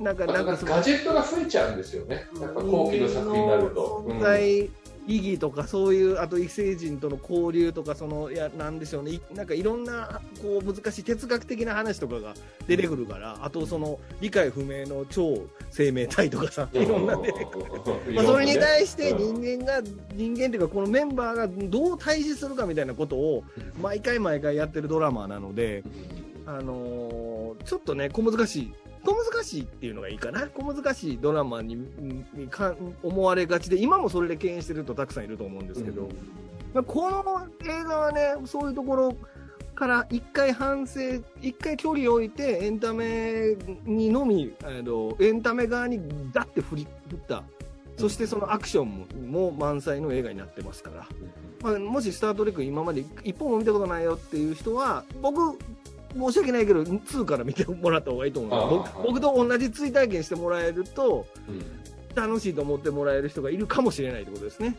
[0.00, 4.04] なんか、なんかそのガジェットが増えちゃうんですよね、やっぱ後期の作品になると。
[4.08, 4.70] 存在
[5.06, 9.12] 意義とかそういうあと異星人との交流とかそのいやなんでしょうね。
[9.12, 12.34] いなんかいろんなこう難しい哲学的な話とかが
[12.68, 18.14] 出てくるからあとその理解不明の超生命体とかさいろんな出てくる。
[18.14, 19.82] まあ、それに対して人間が、
[20.14, 23.44] 人間っていうか、このメンバーがどう対峙するかみたいなことを、
[23.80, 25.82] 毎回毎回やってるドラマなので、
[26.46, 28.74] あのーちょっとね、小難しい。
[29.04, 30.48] 小難しいっていうのがいいかな。
[30.48, 31.76] 小難しいドラマに
[32.34, 36.08] にか思われがちで、今もそれで敬遠してる人たくさんいると思うんですけど、
[36.74, 39.16] まあこの映画はね、そういうところ
[39.74, 41.00] から一回反省、
[41.40, 46.00] 一回距離を置いて、エンタメにのみ、あのエンタメ側に
[46.32, 47.42] ダッて振り振った、
[47.96, 51.06] そしてそのアクションもも満載の映画になってますから、
[51.62, 55.58] まあ、もし「スター・トレック」今まで一本も見たことないよっていう人は、僕、
[56.14, 61.80] 申し訳ないけど、2から見てもらった方がいいと思う僕僕と同じ追体験してもらえると、うん
[62.14, 64.76] 楽しいと思ってもらえる人がいるかもしれないってことですね。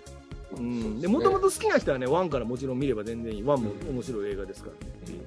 [1.07, 3.41] もともと好きな人はね、1からもちろん見れば全然いい。
[3.41, 3.57] 1も
[3.89, 4.93] 面白い映画ですからね。
[5.01, 5.19] っていう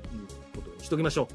[0.54, 1.28] ことにしときましょ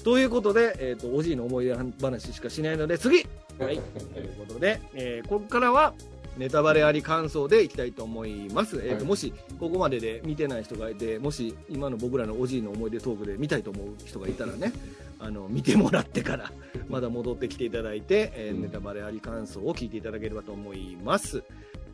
[0.00, 0.02] う。
[0.02, 3.26] ということで、えっ、と、おじいの思い出話しかしないので、次
[3.58, 3.78] はい。
[4.14, 5.92] ということで、えーここからは、
[6.36, 8.80] ネタバレあり感想でいきたいと思います。
[8.82, 14.72] えっ、と、はいもし、ここまでで見てない人がいて、もし、今の僕らのおじいの思い出トークで見たいと思う人がいたらね、
[15.20, 16.52] あの、見てもらってから、
[16.88, 21.42] まだ戻ってきていただいて、えーうんネタバレあり感想を聞いていただければと思います。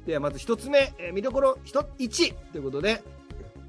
[0.06, 3.02] では、まず一つ目、えー見どころ1、1ということで、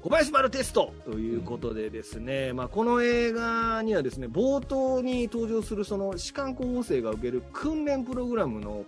[0.02, 8.84] 小林丸テストということでですね、まあ、この映画にはですね、冒頭に登場するその士官候補生が受ける訓練プログラムの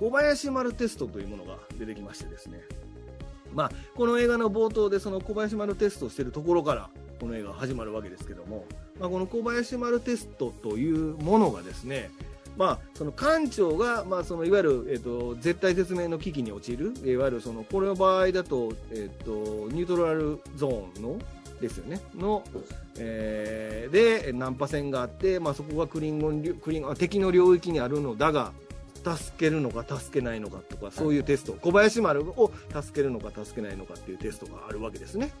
[0.00, 2.60] 小林丸テストというものが出てきましてですね、
[3.54, 6.88] まあ、この映画の冒頭でその小林丸テストをしているところから
[7.20, 8.64] この映画は始まるわけですけども、
[8.98, 12.10] まあ、この小林丸テストというものがですね、
[12.56, 19.30] まあ、その艦長が、まあ、そのいわゆる、えっと絶対絶命の危機に陥るいわゆるそのこれの場合だと,、えっと
[19.70, 21.18] ニュートラルゾーンの
[21.60, 22.00] ですよね。
[22.16, 22.42] の、
[22.98, 28.52] えーで難破船があって、まあ、そこがクリンゴンクリンゴン敵の領域にあるのだが
[29.04, 35.32] 助けるのか助けないのかとかそういうテスト、小林丸を助けるのか助けないのかっていうテストがあるわけですね。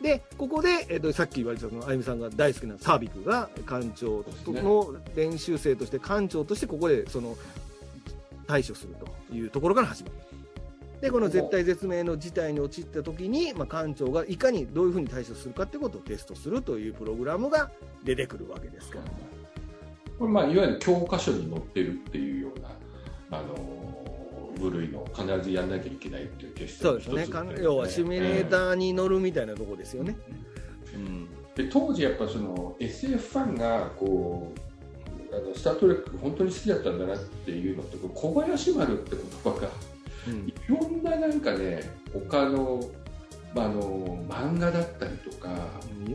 [0.00, 7.36] で、ここで、えっとさっき言われたそのあゆみさんが大好きなサービクが艦長との練習生として艦長としてここでその
[8.46, 10.16] 対処するというところから始まる。
[11.00, 17.70] で、この絶対絶命の事態に陥った時に、まあ、艦長がいかにどういうふうに対処するかっていうことをテストするというプログラムが
[18.04, 19.04] 出てくるわけですから。
[20.18, 23.86] これまあいわゆる教科書に載ってるっていうような、あのー
[24.56, 27.54] 部類の必ずやんなきゃいけないっていうテストのそうですね。
[27.62, 30.16] 要はシミュレーターに乗るみたいなとこですよね。
[30.94, 31.28] うん。
[31.54, 34.52] で当時やっぱその SF ファンがこ
[35.30, 39.68] うあのスター・トレック本当に好きだったんだなっていうのと小林丸って言葉が
[40.28, 42.80] うんいろんななんかね他の
[43.56, 45.48] まあ、あの漫画だったりとか、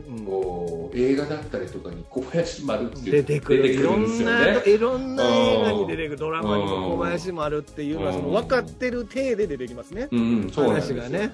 [0.08, 0.24] うん。
[0.24, 3.66] こう映画だったりとかに小林丸っていう出てくる。
[3.66, 4.70] いろんですんな、よね。
[4.70, 6.68] いろんな映画に出てくるドラマにうん。
[6.68, 8.32] も小林丸っていうのはそのうん。
[8.34, 11.32] 分かってる体で出てきますね、うん、そう話がね。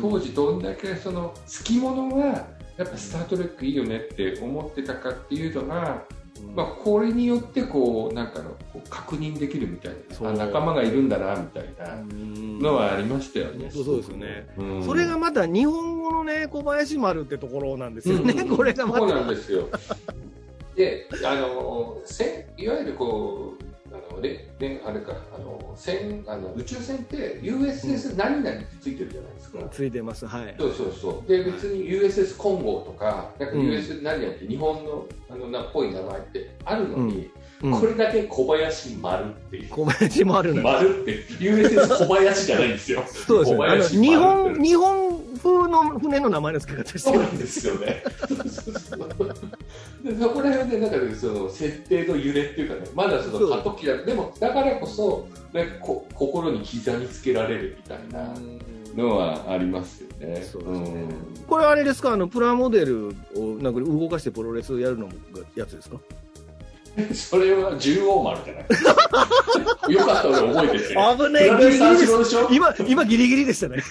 [0.00, 2.46] 当時どんだけその好き者は
[2.78, 6.04] やっぱ「スター・トレック」いいよねって思ってたかっていうのが、
[6.54, 10.32] まあ、これによってこうなんかのこう確認できるみたいそう。
[10.32, 11.94] なあ仲間がいるんだなみたいな。
[11.94, 12.58] うん。
[12.58, 13.70] のはありましたよね。
[13.70, 14.84] そうそうですよね、うん。
[14.84, 18.48] それがまた日本語のね小林丸ってところなんですよね、うん。
[18.56, 19.68] これがまそうなんたですよ。
[20.74, 23.69] で、あの、せいわゆるこう、あ
[24.14, 29.58] の、れ、ね、あれか、あの、船、あの、宇宙船って USS 何々ってついてるじゃないですか。
[29.70, 31.28] ついてますはいそうそうそう。
[31.28, 39.68] で、別に USS コンゴとか、なんかうん USS 何々って日本の、あの、なっぽい名前ってあるのに、うんこれだけ小林丸っていう。
[39.68, 43.04] 小林丸丸って、USS 小林じゃないんですよ。
[43.26, 48.02] そうです小よあの林丸日本日本風の船の名前の付け方してるそうなんですよね。
[50.02, 53.98] でそこら辺でなんかねその設定の揺れっていうかね、まだその過渡期だ。
[53.98, 58.34] でもだからこそなんかこ心に刻みつけられるみたいな
[58.96, 60.42] のはありますよね。
[60.42, 61.04] そうですね。
[61.46, 62.12] これあれですか？
[62.12, 65.12] あのプラモデルをなんか動かしてプロレスやるのが
[65.54, 65.96] やつですか？
[65.96, 66.00] うん
[67.14, 68.64] それは十王丸じゃない。
[69.92, 70.94] よかった俺覚えてて。
[70.94, 71.50] 危ねえ。
[72.50, 73.82] 今今ギリギリでしたね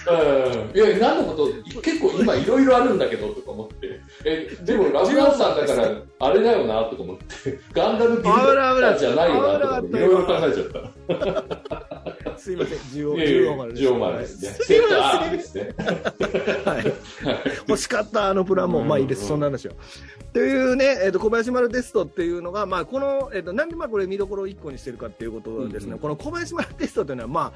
[0.74, 12.09] うんいや何のこと結構今いろいろあるんだけどとか思ってえでもラブランさんだからあれだよなとか思ってガンダムビルダーじゃないよなとかいろいろ考えちゃった。
[12.36, 12.78] すいません。
[12.78, 13.72] 10いやいや王丸。
[13.72, 13.82] です。
[13.82, 14.50] ジオマルですね。
[14.50, 15.74] はいセット R ですね。
[16.64, 16.84] はい。
[17.68, 19.26] 欲しかったあのプラモうんまあいいです。
[19.26, 19.74] そんな話は。
[20.32, 25.92] というね、えっと小林丸テストっていうのが、まあ、この、えっとなんでまあこれ見どころを1個にしてるかっていうことですね、うん。
[25.94, 27.52] うんこの小林丸テストというのは、まあ、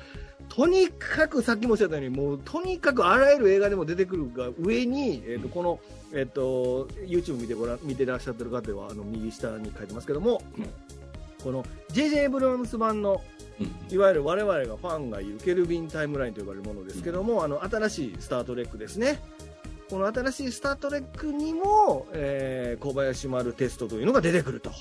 [0.48, 5.80] とにかくさっきもおっしゃったようにもうとにかくあらゆる映画でも出てくるが上に、えっとこの、
[6.12, 11.03] えっと YouTube 見てごらん見てらっしゃってる方はあの右下に書いてますけども、うん
[11.44, 13.22] この JJ ブルームス版の
[13.60, 19.20] うんいわゆる我々がファンが言うケルビンタイムラインと呼ばれるものですけども、あの新しいスター・トレックですね。
[19.88, 24.72] この新しいスター・トレックにも、えー小林丸テストというのが出てくると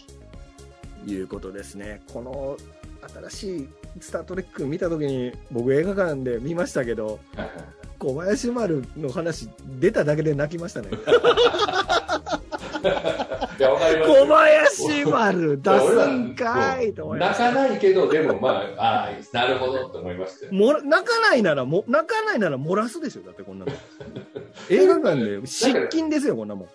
[1.06, 2.02] いうことですね。
[2.12, 2.58] この
[3.30, 9.48] 新しいスター・トレック見たときに僕映画館で見ましたけど、はいはい小林丸の話
[9.80, 10.90] 出ただけで泣きましたね。
[13.58, 17.54] 小林丸出すんかいと思いま泣した。
[17.54, 20.52] かないけど、でもまあ、ああ、なるほどと思いましたよ。
[20.52, 23.72] もら泣かないならも、泣かないなら漏らすでしょ、だってこんなの。
[24.70, 26.70] 映画館で失禁ですよ、こんなもん。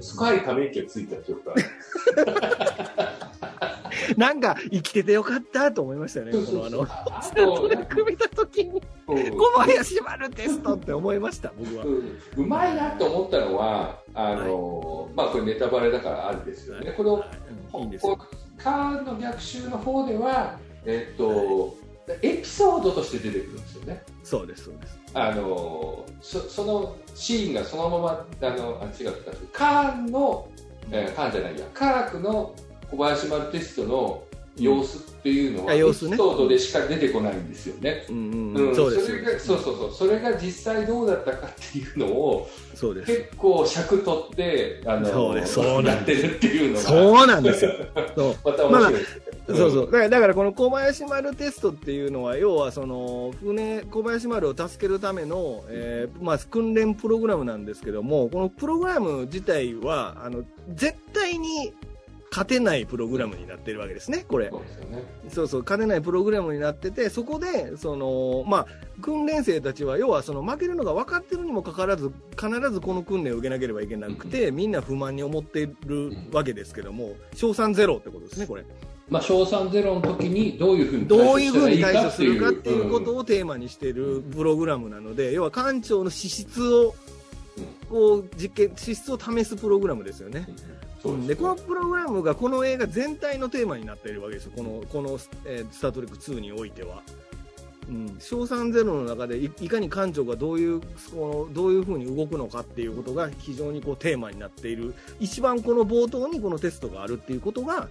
[0.00, 1.52] 深いため息がついたというか、
[4.16, 11.84] なんか生きててよかったと思いましたよね、このあの、あスタートとレック見たときに、うん小林丸テストって思いました、僕は。
[11.84, 16.92] うまいなと思ったのは、あの、まあこれネタバレだからあるんですよね。
[16.96, 17.24] この、
[17.80, 18.16] いいんですよ。
[18.16, 21.76] こうカーンの逆襲の方では、えっと、
[22.22, 24.02] エピソードとして出てくるんですよね。
[24.22, 24.98] そうです、そうです。
[25.14, 29.12] あのそそのシーンがそのままあのあ違う
[29.52, 30.48] カーンの、
[30.90, 32.54] えーカーンじゃないやカークの
[32.96, 34.24] 小林丸テストの
[34.56, 38.04] 様子っていうのは、エピあ様子ねソードでしか出てこないんですよね。
[38.08, 39.02] うんうんうん、うん、そうそう
[39.38, 43.12] そうそうそれが実際どうだったかっていうのをそうです。
[43.12, 47.72] 結構尺取ってあのそうですそうなってるっていうのがそうなんですよ。
[48.14, 48.36] そう。
[48.44, 49.86] また面白いですね、そうそう。
[49.86, 61.74] だから、だからこの小林丸テストっていうのは、要はその、船、小林丸を助けるための、えーまあ、訓練プログラムなんですけども、このプログラム自体は、あの、絶対に
[62.34, 64.50] 勝てないプログラムになってるわけですね、これ。
[64.50, 68.66] そうねそうそう、勝てないプログラムになってて、そこで、その、まあ、
[69.00, 78.64] 訓練生たちは、要はその負けるのが分かってるにもかかわらず、必ずこの訓練を受けなければいけなくて、みんな不満に思ってるわけですけども、賞賛ゼロってことですね、これ。
[79.08, 86.96] まあ賞賛ゼロの時にどういうふうにどういうふうに対処するかっていうことを、をテーマにしているプログラムなので、要は艦長の資質を、
[87.88, 90.48] こう実験、資質を試すプログラムですよね。
[91.04, 97.02] そうでこのプログラムがこの映画全体のテーマになっているわけですよ、このこの、えースター・トレック2においては。
[97.86, 104.94] うん、賞賛ゼロの中でいいかに艦長がどういうこのどういうふうに動くのかっていうことが非常にこうテーマになっている。
[105.20, 107.88] 一番この冒頭にこのテストがあるっていうことが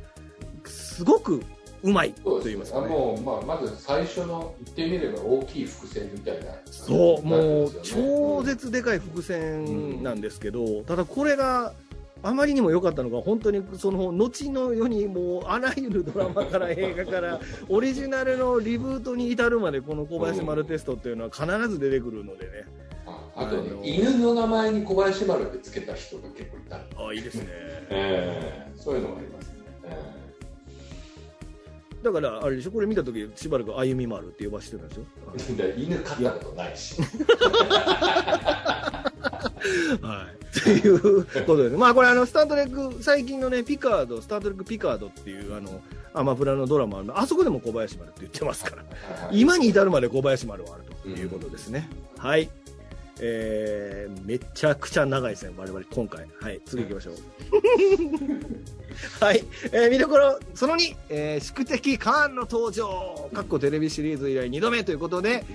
[0.66, 1.44] すごく
[1.84, 2.88] うまいと言いますすかね。
[2.88, 6.46] もう、まあ、まず最初の言ってみれば大きい伏線みたいな。
[6.72, 11.74] そう、もう超絶でかい伏線なんですけど、ただこれが
[12.24, 22.52] あまりにも良かったのが、本当にその後の世にもうあらゆるドラマから映画から、オリジナルのリブートに至るまで、この小林丸テストっていうのは必ず出てくるのでね、
[23.06, 26.78] はあとね、犬の名前に小林丸ってつけた人が結構いた。
[26.78, 27.48] あいいですね。
[27.50, 28.72] ええ。
[28.78, 29.54] そういうのがありますね。
[29.86, 30.24] え
[32.04, 32.72] だからあれでしょ？
[32.72, 35.04] これ見た時しばらく歩み丸って呼ばせてたでしょ？
[35.38, 36.96] えで犬飼ったことないし。
[40.02, 40.60] はい。
[40.60, 45.82] ということで、まあこれあの、スタートレック、最近のね、ピカード、スタートレックピカードっていうあの、
[46.14, 48.84] アマプラのドラマの、あそこでも小林丸って言ってますから、
[49.32, 51.90] 今に至るまで小林丸はあるということですね。
[52.18, 52.50] はい。
[53.20, 56.28] えー、めちゃくちゃ長いですね、我々今回。
[56.42, 57.16] はい、次行きましょう。
[59.20, 65.46] はい、えー見どころ、その2、えー宿敵カーンの登場、かっこテレビシリーズ以来2度目ということで、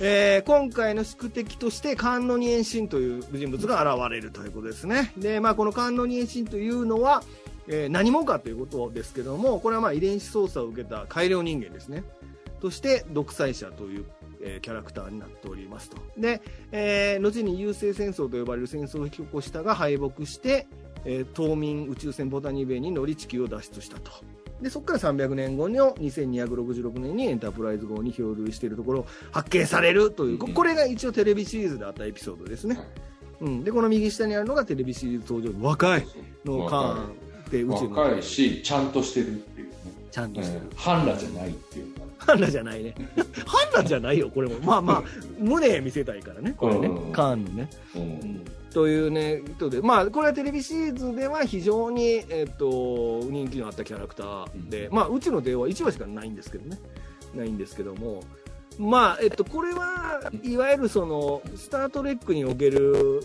[0.00, 5.12] えー今回の宿敵としてカーンノニエンシンという人物が現れるということですね。
[5.16, 7.22] で、まあ、このカーンノニエンシンというのは、
[7.68, 12.04] えー何者かということですけども、これはまあ遺伝子操作を受けた改良人間ですね。
[12.60, 14.04] として、独裁者という、
[14.40, 15.96] えーキャラクターになっておりますと。
[16.16, 16.40] で、
[16.72, 20.66] えー後に優勢戦争と呼ばれる戦争を引き起こしたが敗北して、
[21.04, 24.10] えー冬眠宇宙船ボタニーベイに乗り地球を脱出したと。
[24.60, 32.78] で、そこから300年後の2266年にエンタープライズ号に漂流しているところを発見されるという、ここれが一応テレビシリーズであったエピソードですね。
[33.40, 33.64] うん。
[33.64, 36.06] で、この右下にあるのがテレビシリーズ登場の若い
[36.44, 39.74] のカーンって宇宙の若いし、ちゃんとしてるっていうね。
[40.10, 40.62] ちゃんとしてる。
[40.62, 42.94] うん半裸じゃないっていうのがハンナじゃないね。
[43.46, 44.58] ハンナじゃないよ、これも。
[44.60, 45.02] まあまあ、
[45.38, 47.12] 胸見せたいからね、これねうん。
[47.12, 47.70] カーンのね。
[47.94, 48.44] うん
[48.78, 56.78] というね、人で、まあ、これはテレビシリーズでは非常に、えっと、人気のあったキャラクターで、まあ、うちの出は1話しかないんですけどね。
[57.34, 58.22] ないんですけども。
[58.78, 63.24] まあ、えっと、これは、いわゆるその、スタートレックにおける、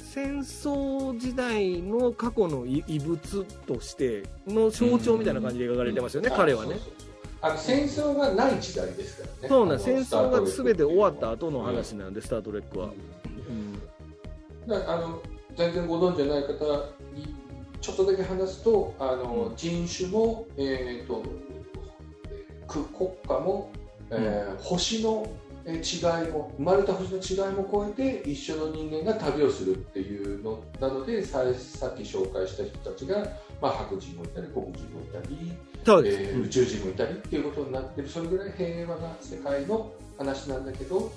[0.00, 6.78] 戦争時代の過去の遺遺物としての象徴みたいな感じで描かれてますよね、彼はねそう。
[6.78, 7.06] そうそう
[7.42, 9.48] あの戦争がない時代ですからね。
[9.48, 12.90] そうなん戦争が全て終わった後のうん話なんで、スタートレックは。
[14.68, 15.20] あの
[15.56, 16.54] 全然ご存知ない方
[17.14, 17.34] に
[17.80, 21.22] ちょっとだけ話すとあの、人種も、えー、と
[22.66, 23.70] く国家も、
[24.10, 25.26] えー星の
[25.64, 33.18] えー違いも生まれた星の違いも超えて一緒の人間が旅をするっていうのなのでささっき紹介した人たちが、
[33.60, 35.52] まあ、白人もいたり黒人もいたり。
[36.04, 38.08] えー宇宙人もいたりっていうことになってる。
[38.08, 41.12] それぐらい平和な世界の話なんだけど、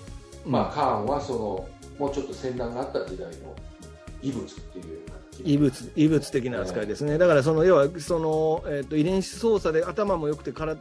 [0.45, 0.51] うん。
[0.51, 1.67] まあ、カーンはその
[1.99, 3.55] もうちょっと戦乱があった時代の
[4.21, 10.75] 異物っていう形異物異物的な扱いですね、だからその要はその、えっと遺伝子操作で頭も良くてから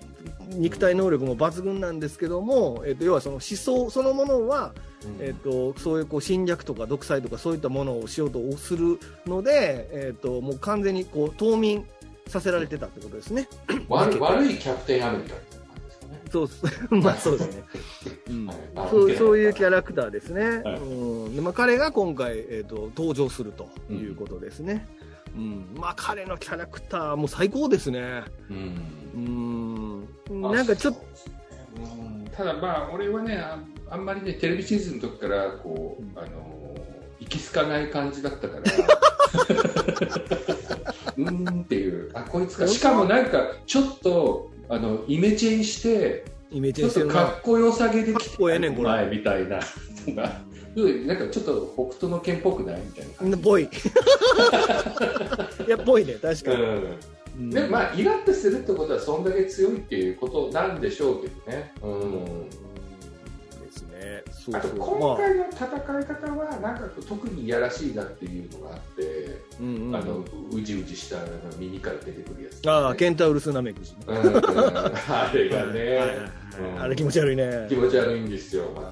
[0.49, 4.73] 肉体能力も抜群なんですけども、えっと要はその思想そのものは、
[5.05, 5.25] うん。
[5.25, 11.87] えっとそういうこう侵略とか独裁とかそういったものをしようとするので、えっともう完全にこう冬眠
[12.27, 13.49] させられてたってことですね。
[13.89, 15.37] 悪い悪いキャプテンアメリカ
[16.31, 16.65] そうっす。
[16.91, 17.63] まあそうですね。
[18.29, 18.51] うん。
[18.91, 20.77] そうそういうキャラクターですね、はい。
[20.77, 21.37] うん。
[21.37, 24.87] でまあ、彼が今回、えー、と登場するということですね、
[25.35, 25.75] うん。
[25.77, 30.09] まあ、彼のキャラクターも最高ですね、うん。
[30.31, 31.01] うん、なんかちょっと、
[31.77, 31.81] う。
[31.81, 32.29] ん。
[32.37, 33.59] ただまあ俺はねあ
[33.91, 36.29] あんまりねテレビシリーズの時からこう、あの
[37.21, 38.63] 行き着かない感じだったから。
[41.17, 42.11] うーんっていう。
[42.15, 42.67] あこいつか。
[42.67, 48.89] しかもなんかちょっとあのイメチェンしてイメージちょっとしてかっこよさげできかっこええねんこれ。
[48.89, 49.63] 前みたいなな
[51.15, 53.39] んかちょっと北斗の拳っぽくないみたいな感じ。
[53.39, 53.65] ぽい、
[55.67, 56.63] いや、ぽいね、確かに。
[56.63, 56.97] うん。
[57.39, 57.51] うん。
[57.51, 62.49] でまあイラッとするってことはそんだけ強いっていうことなんでしょうけどね、うん
[64.09, 64.57] ですね、そう。
[64.57, 65.67] あとそう、今まあ、回の戦
[66.01, 69.97] い方はなんか特にいやらしいなっていうのがあって、うんうん。
[69.97, 71.17] あのうじうじした
[71.59, 74.37] 耳から出てくるやつ、ああ、ケンタウルスナメクジ、うんうん。
[74.37, 76.17] あれがね、はいはいはい
[76.77, 76.83] うん。
[76.83, 77.67] あれ気持ち悪いね。
[77.69, 78.83] 気、持ち悪いんですよま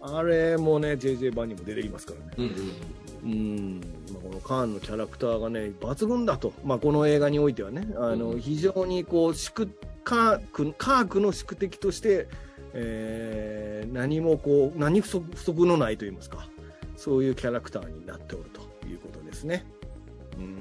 [0.00, 2.32] た、あれもね、JJ 版にも出てきますからね。
[2.38, 3.80] うんうんうん。
[4.12, 7.88] まあ、このカーンのキャラクターがね抜群だと、まあ、この映画においてはね。
[7.96, 8.40] あの、うん。
[8.40, 9.70] 非常にこう宿
[10.04, 12.28] カークカークの宿敵として、
[12.74, 16.48] えー何もこう何不足不足のないといいますか。
[16.96, 19.64] そういうキャラクターになっておるということですね。
[20.36, 20.56] うん。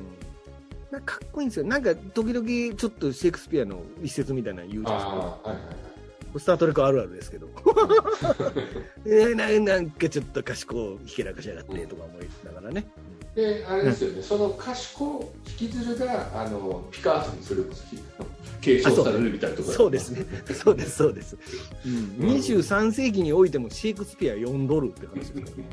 [0.91, 1.65] なんかかっこいいんですよ。
[1.65, 6.39] なんか時々ちょっとシェイクスピアの一節みたいなの言うじゃないですか。
[6.39, 7.47] スター・トレックあるあるですけど。
[9.05, 12.85] えななんかちょっと賢いひけらかしやがってとか思いながらね、
[13.35, 17.83] であれですよね、その賢引きずるがあのピカーズにそれこそ
[18.61, 20.23] 継承されるみたいなところそうですね。
[20.53, 21.37] そうです、そうです。
[21.85, 25.65] うん、23世紀においてもシェイクスピア読んどるって話ですね。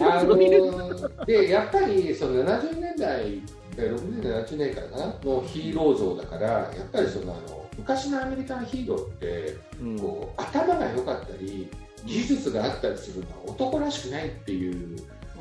[0.00, 3.42] あのーでやっぱりその70年代
[3.76, 11.68] 60年代70年代かなのヒーロー像だからやっぱりそのあの昔のアメリカンヒーローってうんこう頭が良かったり
[12.04, 14.96] 技術があったりするのは男らしくないっていう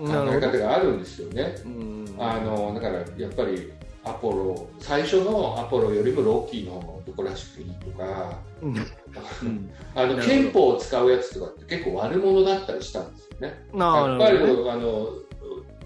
[0.07, 1.55] 考え方があるんですよね。
[1.65, 2.05] うん。
[2.19, 3.71] あのだからやっぱり
[4.03, 8.75] アポロ最初のアポロよりもロッキーの方が男らしくいいとかうん。
[9.95, 13.65] あの憲法を使うやつとかって結構悪者だったりしたんですよね。
[13.73, 14.37] なやっぱり
[14.69, 15.09] あの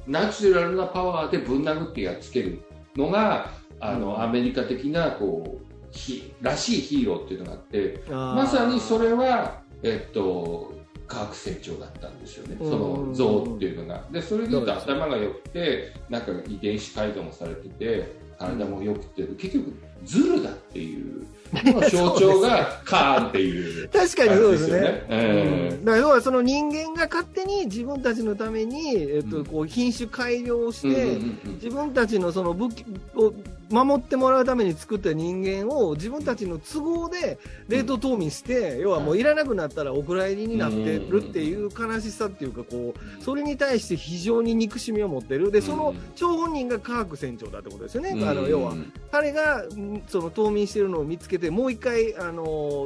[0.07, 2.61] ナチュラルなパワーでぶん殴ってやっつける
[2.95, 4.21] のがあの、うん。
[4.21, 10.73] アメリカ的なこうひらしいヒーローっていうのがあってまさにそれは、えっと、
[11.07, 12.69] 科学成長だったんですよね、うん。
[12.69, 14.03] その像っていうのが。
[14.11, 19.73] で、それで言うと頭が良くて、なんか遺伝子改造もされてて、体も良くて、結局、
[20.03, 23.89] ズルだっていう、 の象徴がカーンっていう。
[23.89, 25.05] 確かにそうですね。
[25.09, 25.85] うん。
[25.85, 29.45] だから要はその人間が勝手に自分たちのために、えっと、うん。
[29.45, 31.17] こう品種改良して、
[31.61, 32.85] 自分たちのその武器
[33.15, 33.33] を
[33.69, 37.37] 守ってもらうために作った人間を自分たちの都合で
[37.67, 45.51] 冷凍冬眠して、要はもういらなくなったらお蔵入りになってるっていう悲しさっていうかこうそれに対して非常に憎しみを持ってる。
[45.51, 48.73] でその張本人が科学船長だってことですよね、あの要は
[49.11, 52.43] 彼がんその冬眠してるのを見つけてもう一回あの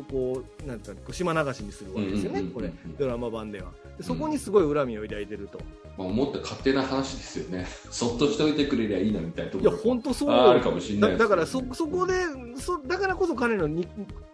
[0.09, 3.71] こうなんていうかこう島流しにするわけですよね、これドラマ版では。
[3.97, 5.59] でそこにすごい恨みを抱いてると、
[5.97, 7.65] まあ、思った勝手な話ですよね。
[7.89, 9.77] そっとしておいてくれりゃいいなみたいなとこいやろ。
[9.77, 12.13] 本当そうああるかもしれないですだだからそそこで
[12.57, 13.87] そだからこそ彼のに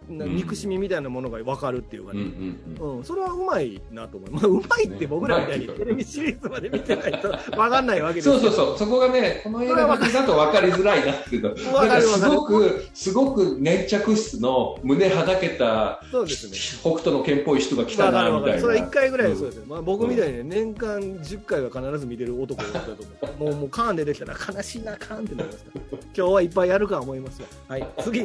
[0.08, 2.96] 憎しみみたいなものが分かるっていうかうんうね、んうん。
[2.98, 3.04] うん。
[3.04, 11.74] それはうまいなと思います、まあ、うまいって僕らみたいにねテレビシリーズまで見てないと分かんないわけですそうそうそう、そこがね、この映画だけだと分かりづらいなっていうの。
[11.74, 12.28] わかす。
[12.28, 16.56] ごく、すごく粘着質の胸はだけたそうですね。
[16.80, 18.60] 北斗の剣っぽい人が来たなみたいな。
[18.60, 23.52] それは1回ぐらいでそうんですよ、まあ、僕みたいにね年間10回は必ず見てる男だと思う。
[23.52, 25.64] もうもうカーン出てきたら悲しいなカーンってなります
[26.16, 27.46] 今日はいっぱいやるか思いますよ。
[27.68, 27.86] はい。
[28.02, 28.22] 次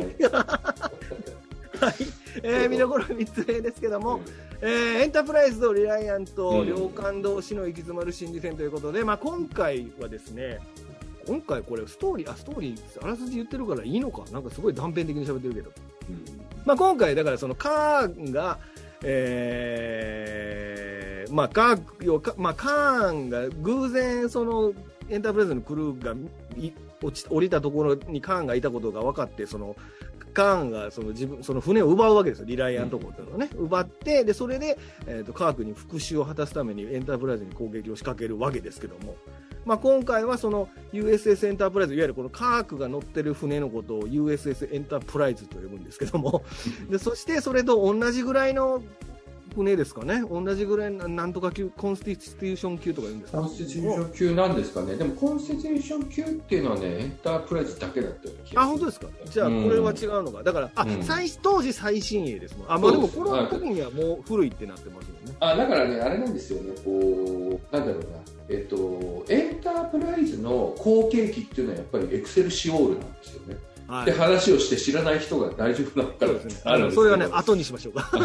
[1.79, 1.93] はい、
[2.43, 4.21] えー見どころ3つ目ですけども、
[4.61, 10.59] えーエンタープライズとリライアント、うん両艦同士の行き詰まる心理戦ということで、まあ、今回はですね
[11.27, 14.23] 今回これストーリーあストーリーあらすじ言ってるからいいのか。
[14.31, 15.71] なんかすごい断片的に喋ってるけど。
[16.09, 16.25] うん。
[16.65, 18.59] まあ、今回、だからそのカーンが、
[19.03, 24.73] えーまあ、カーまあ、カーンが偶然その
[25.09, 26.13] エンタープライズのクルーが
[26.57, 26.71] い
[27.01, 29.75] 落ち降りたところにカーンがいたことが分かってその
[30.33, 34.77] カーンがその自分その船を奪うわけですよ、リライアント号というのをね、奪ってでそれで、
[35.07, 39.15] えー、とカークに復讐を果たすためにエンタープライズに攻撃を仕掛けるわけですけども、
[39.65, 46.43] まあ、今回はその USS エンタープライズいわゆるこの科学が乗ってる船のことを USS エンタープライズと呼ぶんですけども。
[46.89, 48.83] でそしてそれと同じぐらいの
[49.53, 53.39] 船ですかね同じぐらいのなんとか級コンスティテューション級とか言うんですか？
[53.39, 54.95] コンスティテューション級なんですかね。
[54.95, 59.07] でもコンスティテューション級っていうのはね、エンタープライズだけだったような気があ本当ですか？
[59.25, 61.03] じゃあこれは違うのか、だからあ、うん。
[61.03, 62.71] 最当時最新鋭ですもん。
[62.71, 65.35] あ、まあ、でもこの時にはもう古いってなってますよね。
[65.39, 68.07] あだからね、あれなんですよね、こう、なんだろうな、
[68.49, 73.57] えっと、エンタープライズの後継機っていうのはやっぱりエクセルシオールなんですよね。
[73.87, 74.05] はい。
[74.05, 76.63] で、話をして知らない人が大丈夫なのかなるんです
[76.95, 77.93] それはね後にしましょう。
[77.93, 78.09] か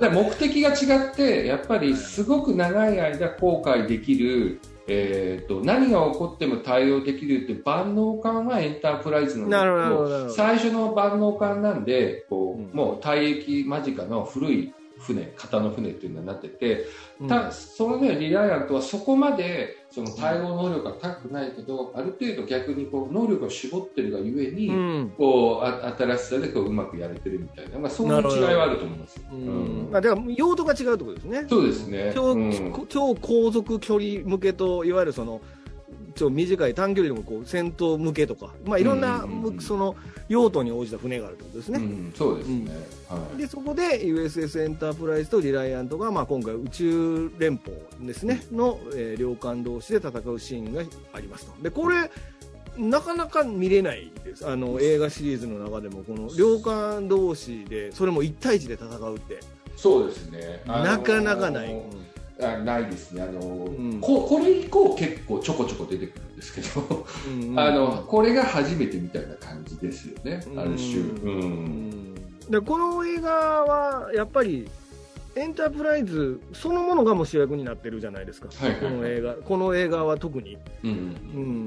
[0.00, 4.58] で目的が違って、やっぱりすごく長い間後悔できる、
[4.88, 12.70] えー、と何が起こっても対応できるって万能感はエンタープライズの最初の万能感なんでこう、うん。
[12.72, 16.86] もう退役間近の古い船型の船っていうのになってて、
[17.20, 17.28] うん。
[17.28, 25.12] たそのねリライアントはそこまでその対応能力が高くないけど、ある程度逆にこう能力を絞ってるがゆえに、うん。
[25.16, 29.22] こうあ新しさでこううまくやれてるみたいな、まあ、そういう違いはあると思いますよ。
[29.32, 29.88] ううん。
[29.88, 31.46] んまあ、だから用途が違うってことですね。
[31.48, 32.12] そうですね。
[32.14, 32.86] 超,、うん。
[32.88, 35.40] 超高速距離向けといわゆるその
[36.14, 39.60] 超短い短距離でもこう戦闘向けとか、まあ、いろんな、うんうんうん。
[39.60, 39.96] その
[40.28, 41.78] 用途に応じた船があるってことですね。
[41.78, 42.70] うん、そうですね。
[43.08, 43.38] はい。
[43.38, 48.42] でそこで USS エンタープライズとリライアントが、まあ、今回宇宙連邦ですね。
[48.52, 50.82] の、えー領艦同士で戦うシーンが
[51.12, 51.62] ありますと。
[51.62, 52.10] でこれ
[52.78, 54.48] なかなか見れないです。
[54.48, 59.40] あの映画シリーズの中でもこの領艦同士でそれも1対1で戦うって。
[59.76, 60.62] そうですね。
[60.66, 61.82] あのーなかなかない、
[62.42, 63.22] あないですね。
[63.22, 64.00] あのーうん。
[64.00, 67.06] こ、これ以降結構ちょこちょこ出てくるんですけど、
[67.56, 70.42] あの、これが初めてみたいな感じですよね。
[70.56, 71.00] ある種。
[71.00, 72.14] ううん。
[72.50, 74.68] でこの映画はやっぱり
[75.36, 78.90] エンタープライズそのものがもう主役になってるじゃないですか、はいはいはい。
[78.90, 80.90] この映画この映画は特に、うん。
[80.90, 80.94] う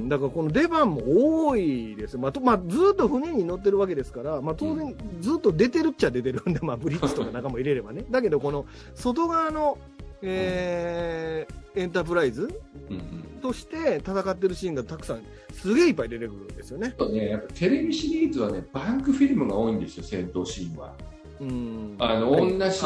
[0.04, 8.04] ん、だからこの出番も多いです、まあとまあ、ずっと船に乗ってるわけですから、まあ、当然ずっと出てるっちゃ出てるんで、まあ、ブリッジとか中も入れればね。
[8.12, 8.66] だけどこの
[8.96, 9.78] 外側の、
[10.24, 13.24] えーエンタープライズうんうん。
[13.42, 20.94] として戦ってるシーンがたくさんすげえいっぱい出てくるんですよねね、やっぱテレビシリーズはね、バンクフィルムが多いんですよ、戦闘シーンは。
[21.42, 22.80] うんあの、はい同じ、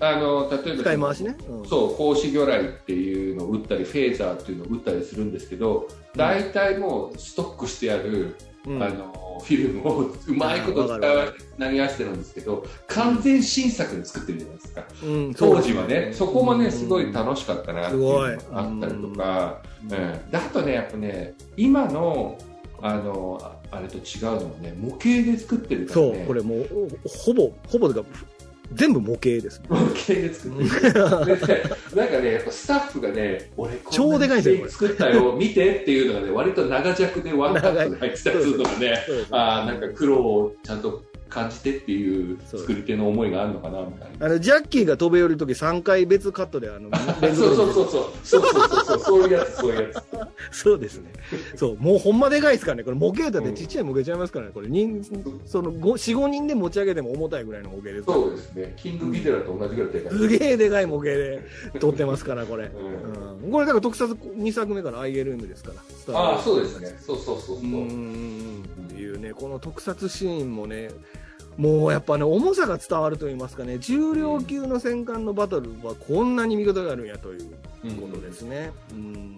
[0.00, 1.36] あの、例えば、使い回しね。
[1.48, 8.36] うんそう、格子魚雷っていうのを撃ったり、フェーザーっていうのを撃ったりするんですけど、大体もうストックしてある、
[8.68, 8.82] うん。
[8.82, 14.84] あの、フィルムをうまいこと使わ投げ合わせてるんですけど、完全新作で作ってるじゃないですか。
[15.02, 22.38] うん当時はね、そこもね、うんすごい楽しかったなっていうのがあったりとか、うんであとね、やっぱね、今の、
[22.80, 26.14] あの、ああれと違うのはね、模型で作ってるからね。
[26.16, 28.10] そう、これもう、ほぼ、ほぼというか、
[28.72, 29.66] 全部模型ですね。
[29.68, 30.98] 模型で作って
[31.96, 44.26] なんかね、やっぱスタッフがね、 俺こん超でかいんですよこれ作ったよ、見てっていうのがね、割と長尺でワンカットで入ってたりするのがね、そうですねああ、なんか苦労をちゃんと感じてっていう作り手の思いがあるのかな、みたいな。
[44.26, 48.04] あの、ジャッキーが飛べ降りるとき3回別カットで、あの、 連そうそうそうそう。
[48.24, 48.98] そうそうそうそう。
[49.00, 50.04] そういうやつ、そういうやつ。
[50.62, 51.12] そうですね。
[51.56, 52.84] そう、もうほんまでかいですからね。
[52.84, 54.52] これ模型だってちっちゃい模型ちゃいますからね。
[54.52, 55.02] これ人、
[55.46, 58.74] その5、4、5人で持ち上げても重たいぐらいの模型ですそうですね。
[58.76, 60.18] キングビデラと同じぐらいでかい。
[60.18, 61.40] すげえでかい模型で
[61.80, 62.64] 撮ってますから、これ。
[62.64, 65.72] うんうんこれだから特撮2作目から ILM ですか
[66.08, 66.18] ら。
[66.18, 66.96] ああ、そうですね。
[67.00, 67.64] そうそうそうそう。
[67.64, 70.90] うんうんうんっていうね、この特撮シーンもね、
[71.58, 77.50] もうやっぱね、重さが伝わると言いますかね、重量級の戦艦のバトルはこんなに見事があるんやという
[78.00, 78.70] ことですね。
[78.92, 79.36] うん。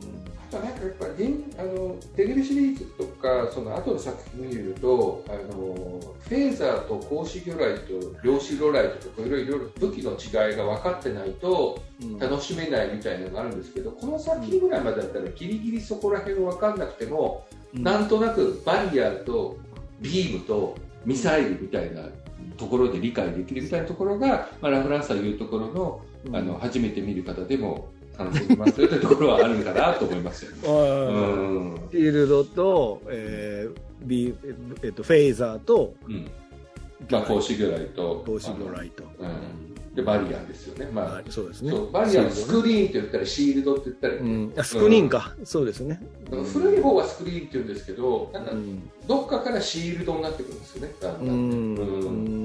[0.53, 12.19] なんかやっぱ現あのテレビシリーズとかその後の作品を見るとあのフェーザーと格子魚雷と量子魚雷とかいろいろ武器の違いが分かってないとうん。
[12.19, 19.57] 楽しめないみたいなのがあるんですけどこの作品ぐらいまでだったらギリギリそこら辺分かんなくても、なんとなくバリアと
[20.01, 22.03] ビームとミサイルみたいな
[22.57, 26.37] ところで理解できるみたいなところが、まあ、ラフランスさん言うところのうん。
[26.37, 27.89] あの初めて見る方でも
[28.19, 30.59] 楽しめますよというところはあるかなと思いますよね。
[30.65, 34.35] う んフィールドと、えービ
[34.83, 36.31] えっと、フェイザーと、うん。
[37.11, 38.23] まあ、光子魚雷と。
[38.27, 39.05] 光子魚雷と。
[39.21, 41.73] あのうん、でバリアですよね、まあはいそうですね。
[41.93, 46.01] バリアのスクリーンって言ったりシールドって言ったり、うん、あスクリーンか、そうですね。
[46.31, 48.89] うん古い方はスクリーンって言うんですけどなんかうん。
[49.09, 50.95] どっかからシールドになってくるんですよね。
[51.01, 51.29] だんだうん。
[51.29, 51.77] うん。
[51.77, 51.85] う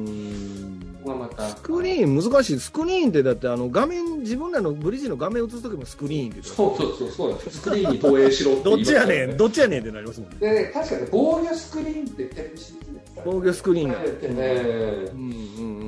[0.09, 0.97] ん。
[1.03, 1.49] ここがまた。
[1.49, 2.59] スクリーン難しい。
[2.59, 7.39] スクリーンってだってあの画面、自分らのブリッジの画面を映すときもスクリーンってそうそうそうそう。
[7.51, 10.37] スクリーンに投影しろってどっちやねん、んどっちやねんってなりますもんね。
[10.39, 13.99] でね確かに防御スクリーンってテレビシリーズ防御スクリーンが。
[13.99, 14.05] ね、
[15.13, 15.19] うん。
[15.19, 15.79] うん。
[15.79, 15.84] うん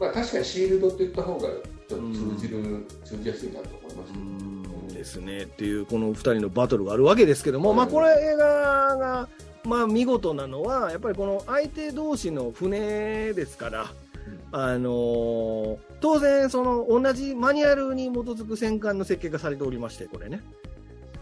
[0.00, 1.52] まあ、確かにシールドって言った方がちょっ
[1.88, 4.88] と通じる、通じやすいなと思いますう、ん。
[4.88, 5.42] ですね。
[5.42, 9.28] っていう、この二人のバトルがあるわけですけども、うんまあこれ映画が、
[9.64, 13.86] まあ見事なのは、やっぱりこの相手同士の船ですから、
[14.52, 20.42] あのー当然、その同じマニュアルに基づく戦艦の設計がされておりまして、これね。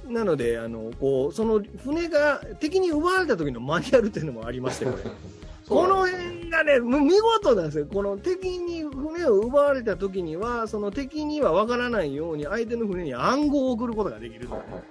[0.07, 5.03] なので、あのこうその船が敵に奪われた時のマニュアルっていうのもありまして、これ。
[5.69, 7.87] この辺がね、む見事なんですよ。
[7.93, 14.83] この敵に船を奪われた時には、その敵には分からないように相手の船に暗号を送ることができるとはいはいはい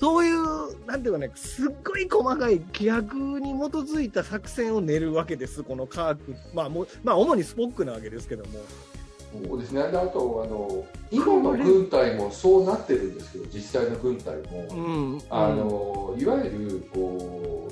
[0.00, 6.36] そういう、なんていうかね、すっごい細かい規約に基づいた作戦を練るわけです、この科学。
[6.54, 8.60] まあ、もうまあ、主にスポックなわけですけども。
[9.46, 15.20] そうですね、であとあの、今の軍隊もそうなってるんですけど、実際の軍隊も、うん。
[15.30, 17.68] あのいわゆるこ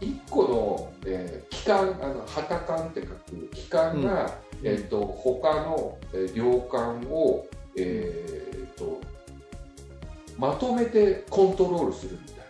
[0.00, 4.30] う一個の、えー機関、あの旗艦って書く機関が、うん
[4.64, 9.00] えっと他の、えー領艦を、えーっと
[10.38, 12.46] まとめてコントロールするみたい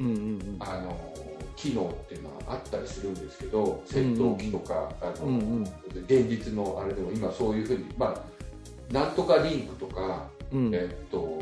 [0.00, 0.10] うんう
[0.54, 1.14] んなあの
[1.56, 5.62] 機能っていうのはあったりするんですけど、戦闘機とか、あのうんうん
[6.06, 10.66] 現実のあれでも今そういうふうに、まあ、なんとかリンクとか、うん。
[10.66, 10.74] うん。
[10.74, 11.38] えっと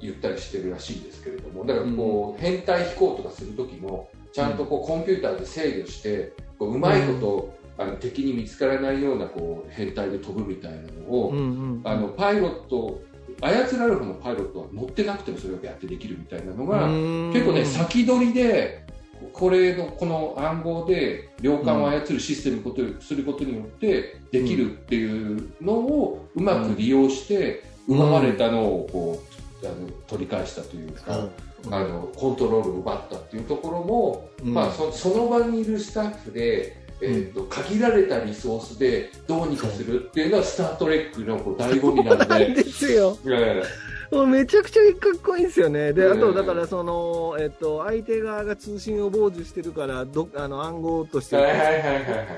[0.00, 11.80] 言ったりしてるらしいんですけれどもだからこう、編隊飛行とかする時もちゃんとこうコンピューターで制御してこううまいこと、あの敵に見つからないようなこう編隊で飛ぶみたいなのを、うんうん。
[11.84, 13.02] あのパイロット
[13.40, 18.84] 操られる方のパイロットは乗ってなくてもそれをやってできるみたいなのが、結構ね先取りで
[19.32, 29.22] これのこの暗号で領艦を操るシステムことすることによってできるっていうのをうまく利用して奪われたのをこ
[29.62, 31.28] うあの取り返したというか、
[31.70, 42.54] あのコントロールを奪ったっていうところも、うんまあ、そその場にいるスタッフで、えーと限られたリソースでどうにかするっていうのは「スター・トレック」のこう醍醐味なのなんで。
[42.62, 43.16] ですよ。
[43.24, 43.62] いやいや
[44.12, 45.94] もうめちゃくちゃかっこいいんですよね。
[45.94, 51.36] で、あと、うんだから、その、えっと、相手側が通信を傍受してるから、ど、あの、暗号として。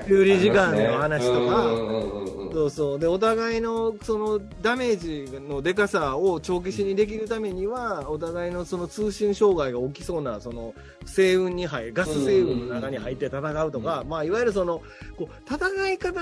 [0.07, 2.15] 有利時間の話とか
[2.53, 2.99] そうそう。
[2.99, 14.81] で、お互いの、その、ダメージのでかさを帳消しにできるためには、お互いのその通信障害が起きそうな、その、星雲に入、ガス星雲の中に入って戦うとか、まあ、いわゆるその、
[15.17, 16.21] こう、戦い方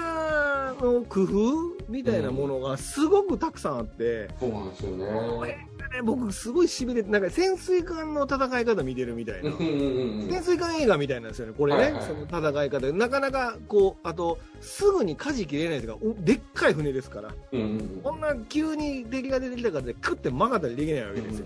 [0.81, 5.05] の工夫みたいなものがすごくたくさんあって、そうなんですよね。
[5.43, 9.51] これ僕すごい痺れて、なんか潜水艦の戦い方見てるみたいな。
[9.51, 12.91] うんうんうん潜水艦映画みたいなんですよね、これね、はいはいはいその戦い方。
[12.93, 21.45] なかなか、こう、あと、すぐに舵切れないというか、おでっかい船ですから、うんうんうんこんな急に敵が出てきたからで、クッて曲がったりできないわけですよ。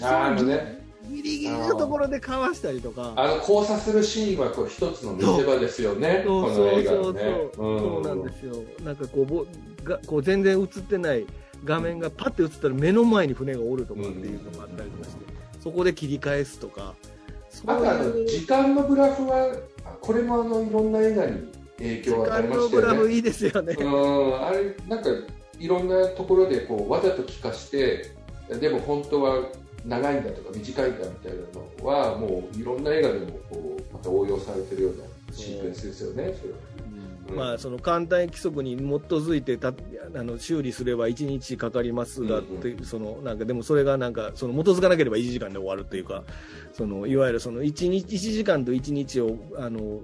[0.00, 3.12] あーあのね、ギリギリのところでかわしたりとか。
[3.16, 7.50] あの交差するシーンはこう一つの見せ場ですよね、このそうそう映画そうそね。
[7.56, 8.54] そうなんですよ。
[8.84, 9.46] なんかこうぼ
[9.84, 11.26] が、こう全然映ってない
[11.64, 15.24] 画面がパッて映ったら目の前に船がおるとかっていうのがあったりとかして、
[15.60, 16.94] そこで切り返すとか、
[17.66, 19.54] あとあの時間のグラフは、
[20.00, 22.56] これもあのいろんな映画に影響を与え時間ましたよね。
[22.56, 23.76] のグラフいいですよね。
[23.78, 25.10] うん、あれ、なんか
[25.58, 28.10] いろんなところでこうわざと聞かして、
[28.60, 29.46] でも本当は
[29.84, 31.38] 長いんだとか短いんだみたいな
[31.82, 36.58] のは、もういろんな映画でもこうまた応用されてるようなシークエンスですよね、それは。
[37.32, 37.38] うん。
[37.38, 39.72] まあ、その簡単規則に基づいてたあ
[40.22, 46.24] の修理すれば1日かかりますがっていう、そのなんかでもそれがなんかその基づかなければ1時間で終わるっていうか
[46.72, 50.00] そのいわゆるその 1, 日1時間と1日をあの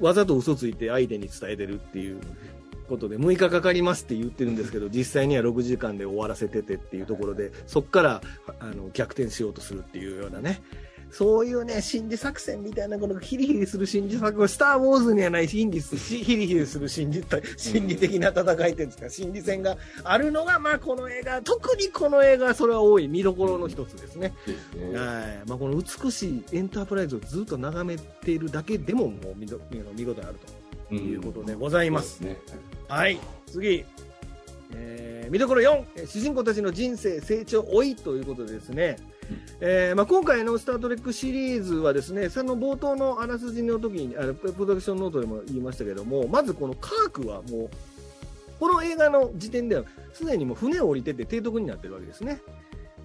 [0.00, 2.20] わざと嘘ついて相手に伝えてるっていう
[2.88, 8.22] ことで6日かかりますって言ってるんですけど実際には6時間で終わらせててっていうところでそこから
[8.60, 10.62] あの逆転しようとするっていうようなね
[11.16, 17.24] そういうね、心理作戦みたいな、このヒリヒリする心理作戦、スター・ウォーズにはない心理す、ヒリヒリする心理、
[17.56, 24.34] 心理的な戦いっていうんですか、心理戦があるのが、まあこの映画、特にこの映画、それは多い見どころの一つですね。
[24.46, 24.98] ですね。
[24.98, 25.48] はい。
[25.48, 29.58] まあこの美しいエンタープライズをずっと眺めているだけでも、もう見ど
[29.94, 30.34] 見事ある
[30.90, 32.18] ということでございます。
[32.18, 32.60] そうですね。
[32.88, 33.18] はい、
[33.50, 33.86] 次。
[34.74, 38.96] えー見どころ4、えー主人公たちの人生、成長、老いということでですね、
[39.60, 47.70] えーまあ、今回のスター・トレックシリーズはですね、その冒頭のあらすじの時に、あのプロダクションノートでも言いましたけども、まずこのカークはもう、
[48.60, 52.40] この映画の時点では、すでにもう船を降りてて提督になってるわけですね。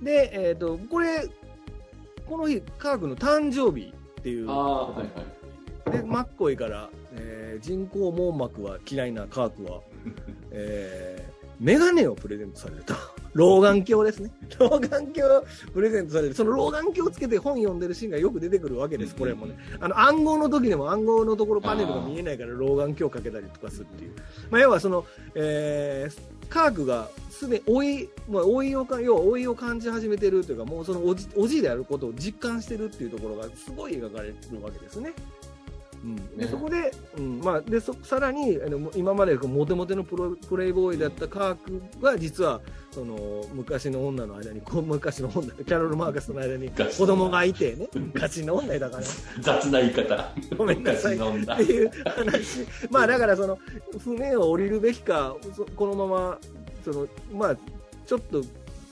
[0.02, 1.30] で、えっ、と、これ、
[2.26, 5.08] この日、カークの誕生日っていうああ、はい
[5.88, 5.98] はい。
[5.98, 9.82] で、マッコイから、えー人工網膜は嫌いなカークは、
[10.52, 12.96] えーメガネをプレゼントされると。
[13.34, 14.32] 老眼鏡ですね。
[14.60, 16.34] 老眼鏡をプレゼントされる。
[16.34, 19.56] その老眼鏡をつけて本読んでるシーンがよく出てくるわけです、これもね。
[19.80, 24.12] あの、暗号の時でも暗号のところパネルが見えないから老眼鏡をかけたりとかするっていう。
[24.50, 25.06] まあ、要はその、
[25.36, 35.14] えーカークがすでに老い、まあ、老いをか、要は老いを感じ始めてるというか、もうそのおじ、おじいであることを実感してるっていうところがすごい描かれるわけですね。
[36.04, 36.48] うん、でね。
[36.48, 49.04] そこで、うんまあ、でそさらにあの今までモテモテのプロプレイボーイだったカークが実はその昔の女の間にこう昔の女キャロル・マーカスとの間に子供がいてねガチの女だから。
[49.40, 50.32] 雑な言い方。
[50.58, 51.16] ごめんなさい。
[51.16, 52.68] っていう話。
[52.90, 53.58] まあだからその
[54.04, 56.40] 船を降りるべきかそこのまま
[56.84, 57.58] そのまあ
[58.06, 58.42] ちょっと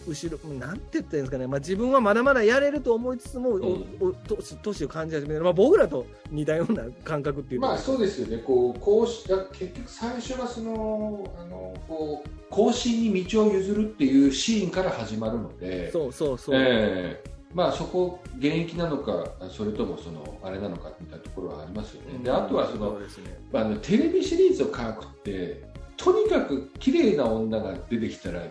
[0.09, 3.63] 後ろなんて言ったらいいんですかね、まあ、自分はまだまだやれると思いつつも、うん。
[3.99, 7.67] おお年年を感じ始める、まあ、僕らと似たような感覚っていうか。
[7.67, 17.39] まあそうですよね、こうこうし結局最初はそのあのこう後進に道を譲るっていうシーンから始まるので、そうそうそう、ええ。
[17.53, 22.23] まあそこ現役なのかそれともそのあれなのかみたいなところはありますよね。
[22.23, 23.07] であとはそのね。
[23.53, 25.63] あのテレビシリーズを書くって
[25.97, 28.43] とにかく綺麗な女が出てきたら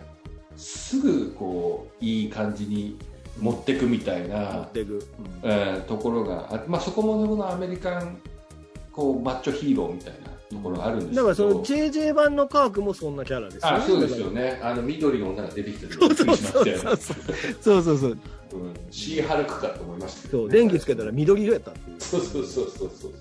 [0.59, 2.97] すぐこういい感じに
[3.39, 8.17] 持ってくみたい持なえーところがあまあ、そこもこのアメリカン
[8.91, 11.21] こうマッチョヒーローみたいなところがあるんですけど。
[11.21, 13.77] だからその JJ 版のカークもそんなキャラですよね。
[13.77, 14.59] あそうですよね。
[14.61, 16.65] あの緑の女が出てきてるそうそうそう
[17.61, 18.11] そうそうそう。
[18.11, 18.17] うん。
[18.91, 20.29] シーハルクかと思いましたね。
[20.31, 22.01] そう電気つけたら緑色やったっていう。
[22.01, 22.91] そうそうそうそう。
[22.97, 23.13] そう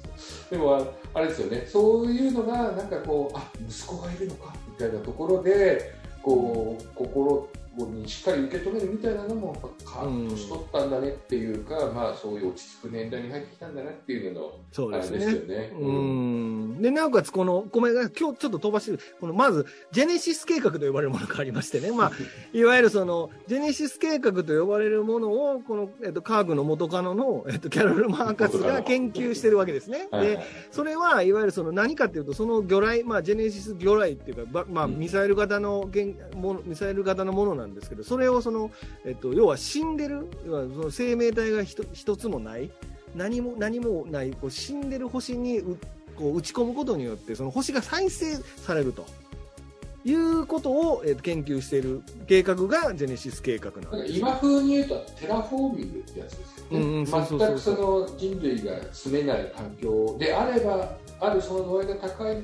[0.50, 0.82] でもあ
[1.14, 1.64] あれですよね。
[1.70, 7.48] そういうのがなんかこうあ息子がいるのかみたいなところでこう心
[7.86, 15.56] にしっかり受け止めるみたいなのも年取ったんだねっていうか、まあそういう落ち着く年代に入ってきたんだなっていうののそうですあれですよね。
[15.58, 15.70] ね。
[15.78, 15.92] う。
[15.92, 16.82] ん。
[16.82, 22.12] で、なおかつ、この、ごめんなさい、今日ちょっと飛ばしてる、この、まず、ジェネシス計画と呼ばれるものがありましてね、まあ、
[22.52, 30.08] いわゆるその、ジェネシス計画と呼ばれるものを、この、えっと、カーグの元カノの、えっと、キャロル・マーカスが研究してるわけですね。
[30.10, 34.98] ではいはい、それはいわゆるその何かっていうと、その魚雷、まあ、ジェネシス魚雷っていうか、ばまあ、うん。
[34.98, 36.06] ミサイル型の原
[36.36, 38.70] もの、ミサイル型のものなんなんですけど、それをその、
[39.04, 42.70] えっと、要は死んでる、要はその生命体が一一つもない、
[43.14, 45.78] 何も、何もない、こう死んでる星にう
[46.16, 49.06] こう打ち込むことによって、その星が再生されると。
[50.04, 54.18] いうことを、えっと研究している計画がジェネシス計画なんです。
[54.18, 62.42] 今風に言うとテラフォーミングってやつですよね、全くその人類が住めない環境であればあるその度合いが高い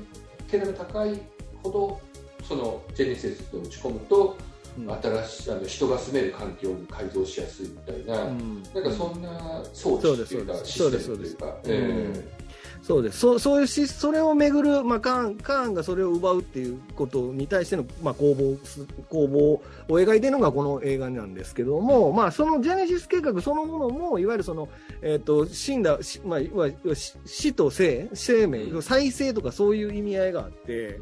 [0.49, 1.19] ければ高い
[1.63, 2.01] ほど
[2.43, 4.44] そのジェネシスと打ち込むと、うん
[4.77, 8.63] 新しいあの人が住める環境に改造しやすいみたいな、うん。
[8.73, 12.45] なんかそんな装置っていうかそうですシステムっていうかそうですえ。
[12.85, 13.17] そうです。
[13.17, 24.69] そそういうし、それをめぐる、まあ、カーン、カーンがそれを奪うっていうことに対しての、まあ、攻防す、攻防を描いているのがこの映画なんですけども、まあ、そのジェネシス計画そのものも、いわゆるその、
[25.01, 26.39] えっ、と、死んだ、しまあ、
[26.93, 28.83] 死死と生、生命、うん。
[28.83, 31.01] 再生とかそういう意味合いがあって、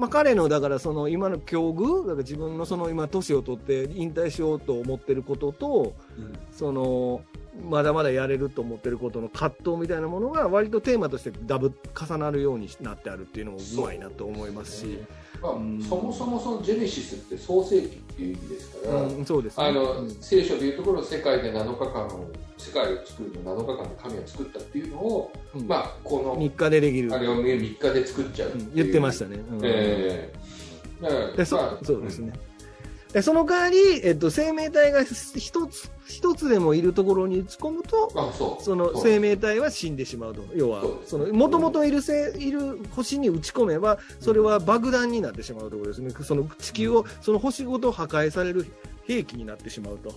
[0.00, 6.38] まあ、彼の、だからその今の境遇、だから自分のその今年を取って引退しようと思ってることと、うん。
[6.52, 7.20] その
[7.68, 14.98] まだまだやれると思ってることの葛藤みたいなものが割とテーマとしてダブ重なるようになってあるっていうのもうまいなと思いますし、
[15.42, 15.82] まあうん。
[15.82, 19.66] そもそもそのジェネシスって創世記っていう意味ですから、うん、そうですね。
[19.66, 20.10] あのうん。
[20.20, 25.66] 聖書でいうところ世界で7日間を世界を作るの7日間で神が作ったっていうのを、うん。
[25.66, 27.14] まあこの3日でできる。
[27.14, 28.52] あれを3日で作っちゃうう。
[28.52, 28.74] うん。
[28.74, 29.36] 言ってましたね。
[29.50, 29.60] うん。
[29.64, 30.32] ええ。
[31.02, 32.32] だからでそまあそうですね。
[33.12, 38.64] でその代わり、えっと、生命体が一つ一つでもいるところに打ち込むと、あそう。
[38.64, 40.42] その生命体は死んでしまうと。
[40.54, 46.10] 要はその、もともといるせ、いる星に打ち込めば、それは爆弾になってしまうところですね。
[46.22, 48.66] その地球を、その星ごと破壊される
[49.04, 50.12] 兵器になってしまうと。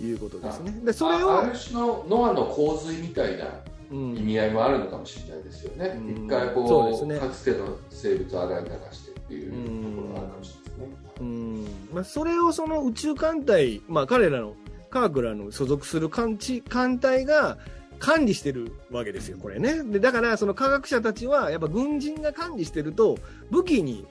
[0.00, 0.72] いうことですね。
[0.84, 3.44] で、それをああ、る種のノアの洪水みたいな
[3.92, 4.16] うん。
[4.16, 6.24] 意味合いもあるのかもしれないですよね、うん。
[6.26, 7.18] 一回こうそうですね。
[7.18, 11.12] かつての生物を洗い流してっていうところがあるかもしれないですね。
[11.20, 11.51] うん
[11.92, 14.56] まあ、それをその宇宙艦隊、まあ、彼らの、
[14.90, 17.56] 科学らの所属する艦地艦隊が
[17.98, 19.82] 管理してるわけですよ、これね。
[19.84, 23.16] で、だから、その科学者たちは、やっぱ軍人が管理してると、
[23.50, 24.06] 武器に、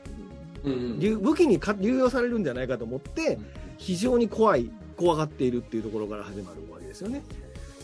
[0.63, 3.37] うんうん流武器にか流用されるんじゃないかと思って、
[3.77, 7.23] 非常に怖い、怖がっているっていうところから始まるわけですよね。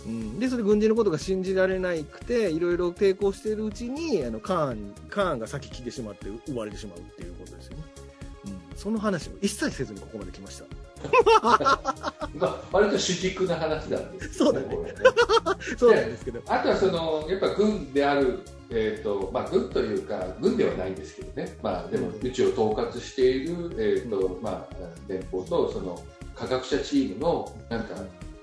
[0.05, 7.83] うん、で、それ軍人のことが信じられなくて、いろいろ抵抗しているうちに、あの、カーン、カーンが先来てしまって、奪われてしまうっていうことですよね。
[8.77, 10.65] うん、その話を一切せずにここまで来ました。
[12.33, 14.67] まあ、割と主軸な話なんですそうだね。
[14.67, 14.93] ね。
[15.77, 16.41] そうなんですけど。
[16.47, 24.75] あとはそのやっぱ軍である、えーとまあ、軍というか軍ではないんですけどね、まあ、でも宇宙を統括している、えーとまあ、
[25.07, 26.01] 連邦とその
[26.35, 27.95] 科学者チームのなんか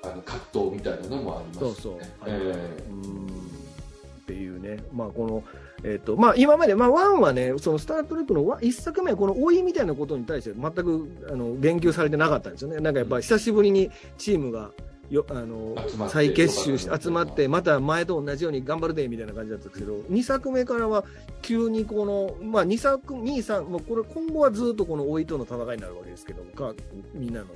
[0.03, 1.75] あの葛藤みたいなのもありますよね。
[1.75, 1.99] そうそう。
[2.27, 3.27] えうん。
[3.27, 5.43] っていうね、まあこの、
[5.85, 12.81] えっ、と、まあ今まで、まあ1はね、そのスタートレックの1作目はこの老いみたいなことに対して全く、あの、言及されてなかったんですよね。
[12.81, 14.71] なんかやっぱり久しぶりにチームが、
[15.11, 15.77] よ、あの
[16.09, 21.05] 再結集して、集まって、うんまた前と同じように頑張るで、みたいな感じだったんですけど、2作目からは
[21.43, 26.73] 急にこの、まあ2作、2、3、もうこれ今後はずっとこの老いとの戦いになるわけですけど、か、
[27.13, 27.47] みんなの。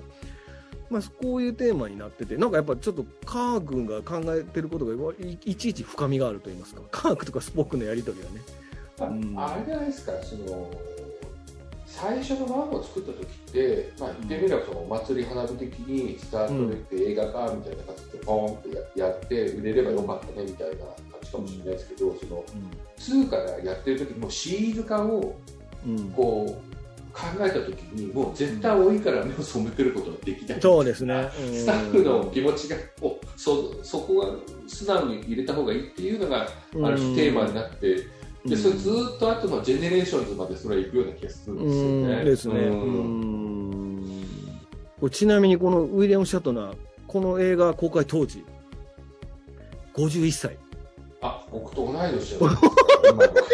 [0.91, 9.39] まあ、こういうテーマになってて、なんかやっぱちょっとカー君が考えてることがいいちいち深みがあると言いますか、カークとかスポックのやりとりがね。
[9.41, 10.71] あ、あれじゃないですかその
[11.87, 20.87] 最初のワンを作った時って、まあ、言ってみればそのお祭り花火的にスタートレック映画化みたいな感じでポーンってややって売れればよかったねみたいな感
[21.23, 22.45] じかもしれないですけど、その
[22.99, 25.39] 2からやってる時にもうシリーズ化を
[25.87, 26.11] うん。
[26.11, 26.78] こう
[27.13, 31.31] 考えた時にもう絶対多いから目を背けることができない、そうですね。
[31.41, 34.37] うんスタッフの気持ちがおそそこは
[34.67, 38.07] 素直に入れた方がいいっていうのがある種テーマになって、
[38.45, 42.25] でそれずっと後のジェネレーションズまでそれは行くような気がするんですようんね。
[42.25, 42.55] ですね。
[42.55, 43.89] うん
[45.11, 48.45] ちなみにこのウィリアム・シャトナー、この映画公開当時、
[49.95, 50.59] 51歳。
[51.21, 52.53] あ、僕と同い年だよ。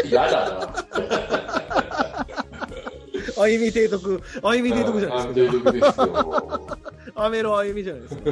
[0.06, 1.43] 嫌だな。
[3.38, 5.72] あゆみ提督、あゆみ提督じゃないですか。
[5.72, 6.78] ですよ。
[7.14, 8.22] アメロあゆみじゃないですか。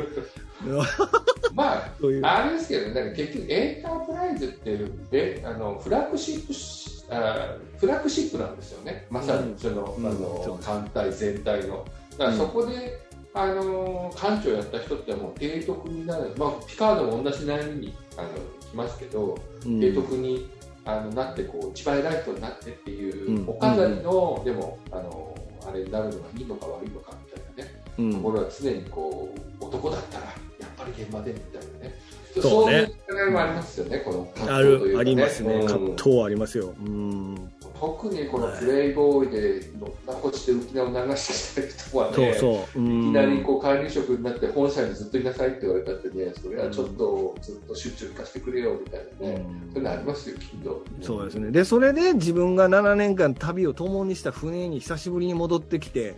[1.54, 2.24] まあ、そういう。
[2.24, 4.78] あれですけど、ね、結局エンタープライズって
[5.12, 9.06] えあのフラッグシップしあフラッグシップなんですよね。
[9.10, 11.84] まさにその、うんあの艦隊全体の。
[12.18, 13.00] だからそこで、
[13.34, 20.50] あの艦長やった人ってもう提督になる、まあ、ピカードも同じ悩みにあの来ますけど、うん提督に
[20.84, 23.48] あのなってこう一番偉い人になってっていう、うん。
[23.48, 25.34] お飾りの、でもあの
[25.68, 28.14] あれになるのがいいのか悪いのかみたいなね、うん。
[28.14, 30.32] ところは常にこう男だったらや
[30.66, 31.94] っぱり現場でみたいなね。
[32.40, 32.92] そうね。
[33.08, 35.54] そういう考えもありますよねこの葛藤というか、ね、ありますね。
[35.54, 35.66] うん。
[35.66, 36.74] 葛藤はありますよ。
[36.78, 37.52] うん。
[37.82, 42.34] 特にこのプレイボーイで乗ったこして浮き名を流してきた人はね、そう
[42.74, 42.80] そう。
[42.80, 50.84] いきなりこう管理職になって本社にずっといなさいって言われたってね、それはちょっとずっと出張行かせてくれよみたいなね、うんそういうのありますよ、きっと。
[51.00, 51.50] そうですね。
[51.50, 56.14] で、それで自分が7年間旅を共にした船に久しぶりに戻ってきて、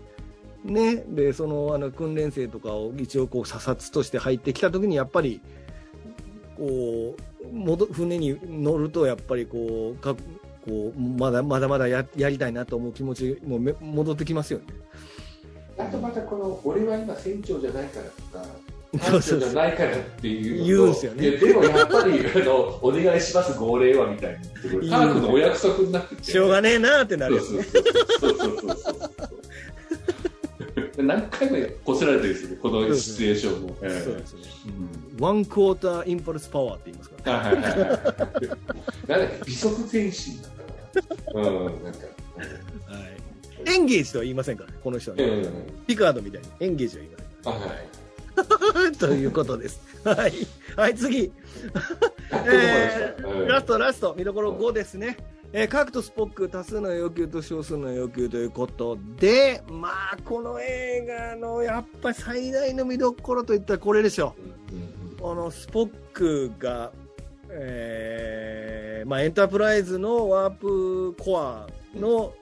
[0.64, 5.40] ね、で、その、あの、訓練生とかを一応こう、査察として入ってきた時に、やっぱり、
[6.58, 10.14] こう、戻船に乗ると、やっぱりこう、か
[10.64, 14.64] こう、まだまだまだややりたいなと思う気持ちもめ戻ってきますよね。
[15.76, 18.06] あとまたこの、俺は今船長じゃないから
[18.40, 21.32] とか、そうそうじゃないからっていう言うんすよね。
[21.32, 26.24] でもやっぱりあのお願いします号令はみたいに言ってこれ科学のお約束になってて。
[26.24, 27.62] しょうがねえなってなるよね。
[28.20, 28.94] そうそうそうそう
[31.02, 34.00] 何回もこすられてるんですよねこのシチュエーションも、ええ。
[34.00, 34.42] そうですね。
[35.18, 35.24] うん。
[35.24, 37.88] ワンクォーターインパルスパワーって言いますから、はいはいはいはい。
[37.88, 40.40] なんだっけ微速前進
[41.34, 41.44] うん
[41.84, 41.98] なんか
[42.86, 42.98] は
[43.66, 43.70] い。
[43.74, 45.24] エンゲージとは言いませんからね、この人はね。
[45.24, 45.52] うん
[45.86, 47.52] ピカードみたいにエンゲージは言いません。
[47.52, 49.80] あはい ということです。
[50.04, 50.32] はい。
[50.76, 51.32] はい、次。
[52.30, 53.28] やっとここでした？
[53.28, 54.14] うんラスト、ラスト。
[54.18, 55.16] 見どころ5ですね。
[55.52, 64.34] えー、核とスポック、多数の要求と少数の要求ということで、まあ、この映画のやっぱり最大の見どころといったらこれでしょ
[64.72, 65.16] うんうんう。
[65.20, 66.90] このスポックが、
[67.50, 72.32] えーまあ、エンタープライズのワープコアの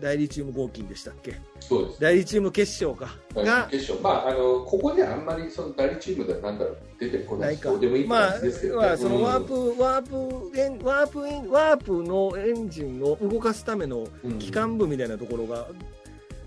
[0.00, 1.36] 代理チーム合金でしたっけ？
[1.58, 2.00] そうです。
[2.00, 3.16] 代理チーム決勝か。
[3.34, 7.70] が、決勝、まあ、あのここであんまりその代理チームでなんだろう出てこなないいか。
[7.70, 8.86] どうでもいいまあ感じですけど、ね。
[8.86, 14.38] まあ、そのワーうんプ、ワープエン、ワープエン、ワープのエンジンを動かすためのうん。
[14.38, 15.66] 機関部みたいなところが、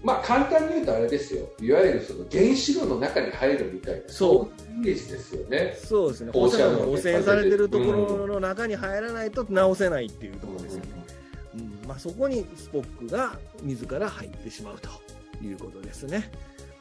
[0.04, 1.48] まあ簡単に言うとあれですよ。
[1.62, 4.62] いわゆるその原子炉の中に入るみたいなそう。
[4.80, 5.78] イメージですよね。
[5.84, 10.92] そうですね、放射能汚染されてるところの中に入らないと直せないっていうところですよね。
[11.56, 11.88] うん。
[11.88, 14.90] まあ、そこにスポックが自ら入ってしまうと
[15.44, 16.32] いうことですね。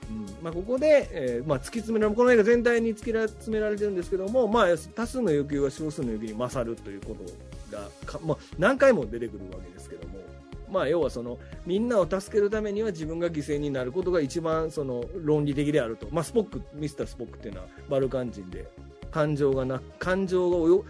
[0.09, 0.27] うん。
[0.41, 10.08] まあ、ここで、えーまあ、突き詰められこの映画全体に突き詰められてるんですけども、まあ、多数の要求が少数の要求に勝るということがか、まあ、何回も出てくるわけですけども、
[10.71, 18.69] まあ、要はそのみんなを助けるためには自分が犠牲になることが一番その論理的であると、まあ、スポックミスタースポックっていうのはバルカン人で
[19.11, 20.85] 感情がな感情をよ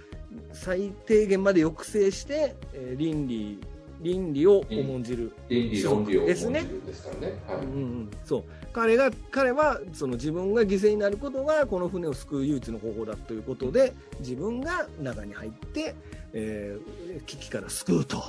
[0.53, 3.61] 最低限まで抑制して、えー倫理
[4.01, 6.64] 倫理を重んじる、倫理論理をですね。
[8.24, 8.45] そう。
[8.72, 15.97] 彼が彼はその自分が犠牲になることがこの船を救う唯一の方法だということで自分が中に入って、
[16.33, 18.22] えー危機から救うと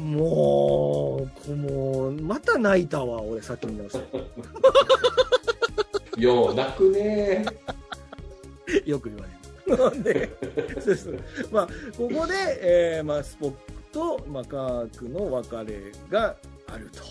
[0.00, 4.24] もうこもうまた泣いたわ俺さっき見直して。
[6.20, 7.44] よう泣くね。
[8.84, 9.24] よく言わ
[9.66, 9.82] れる。
[9.82, 10.30] なんで？
[10.80, 11.18] そうそう。
[11.50, 13.56] まあここで、えーまあ、スポック
[13.92, 16.36] と、まあ、科学の別れが
[16.66, 17.02] あると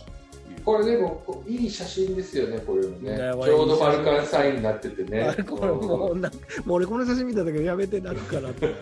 [0.66, 3.18] これでもいい写真ですよねこれもね。
[3.18, 5.36] ちょうどバルカンサインになっててね。
[5.50, 6.30] これもうな
[6.66, 8.74] もう俺この写真見ただけでやめてなるかなって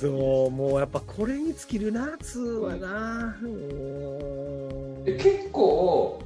[0.00, 3.36] そうもうやっぱこれに尽きるな2はな。
[3.42, 6.20] うで結構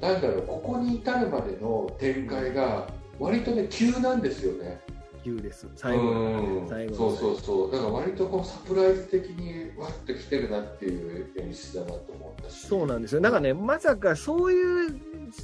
[0.00, 2.88] なんだろうここに至るまでの展開が
[3.20, 4.80] 割とね急なんですよね。
[5.24, 5.68] 9です。
[5.76, 7.72] 最後のうん最後のそうそうそう。
[7.72, 12.66] だから割とこうサプライズ的にわってきてるなっていう演出だなと思ったし。
[12.66, 13.20] そうなんですよ。
[13.20, 15.00] だからねまさかそういう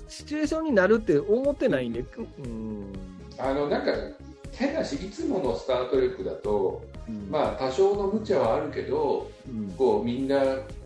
[0.09, 2.93] シチュエーションになるって思ってないんでうん。
[3.39, 3.93] あのなんか
[4.53, 7.29] 変なしいつもの「スター・トレック」だとうん。
[7.31, 9.71] まあ多少の無茶はあるけどうん。
[9.77, 10.39] こうみんな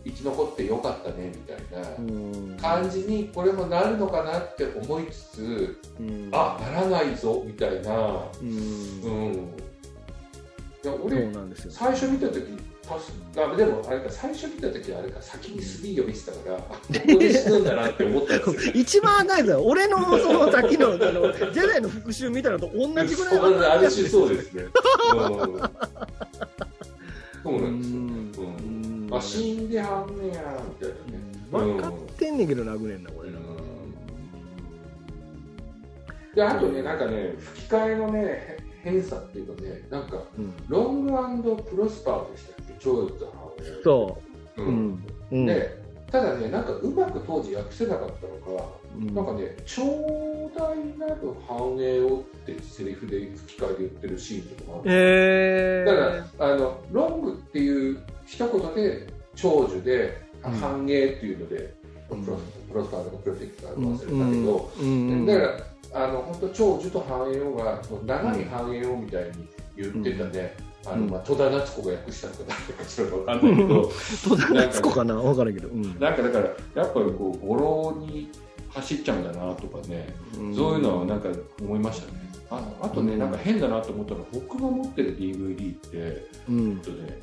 [0.04, 2.56] 生き残ってよかったねみたいなうん。
[2.60, 6.30] 感じにこれもなるのかなって思いつつうん。
[6.32, 8.26] あならないぞみたいな。
[8.40, 8.48] うん。
[8.48, 9.32] うん。
[10.84, 11.28] いや俺
[11.70, 12.42] 最初見た時
[13.36, 24.64] あでもあれか最初見た時はあれか先に3を見てたから あここで死ぬんだなって思ったんですよ一番ないだよ俺のそのさっきのあのジェダイの復讐見たのと同じぐらいそうある種そうでですね。
[24.64, 24.70] うん
[27.42, 28.14] そうなんですよね。
[28.38, 31.34] うんあ死んではんねやみたいなね。
[31.50, 33.38] 分かってんねんけど殴れんなこれな、
[36.34, 42.53] であとねなんかね吹き替えのね変さっていうかねなんかうんロングプロスパーでした
[43.82, 44.18] そ
[44.56, 44.62] う。
[44.62, 45.04] う、ん。
[45.32, 45.46] うん。
[45.46, 48.64] でただねなんかうまく当時訳せなかったのか。
[48.96, 49.14] うん。
[49.14, 49.82] なんかね、長
[50.54, 54.92] 大なる繁栄をってセリフで吹き替えで言ってるシーンとかもある。
[54.92, 60.52] えだからあのロングっていう一言で長寿でうん。
[60.52, 61.74] 繁栄っていうので、
[62.10, 62.38] うんプロ
[62.70, 65.26] プロスパーとかプロテクターうん忘れたけど、うん。
[65.26, 70.54] だからあの本当長寿と繁栄をが長い繁栄をみたいに言ってたね、
[70.86, 73.92] あの、まあ、戸田夏子が訳したのか誰かちょっとわかんないけど、
[74.28, 75.16] 戸田夏子かな？
[75.16, 75.68] わからんけど。
[75.68, 75.82] うん。
[75.82, 76.44] なんかだから、
[76.82, 78.30] やっぱりこう、語呂に
[78.70, 80.14] 走っちゃうんだなとかね、
[80.54, 81.28] そういうのはなんか
[81.60, 82.18] 思いましたね。
[82.50, 86.76] ああとね、うんなんか変だなと思ったのは、僕が持ってる DVD って、うん。
[86.78, 87.20] とね、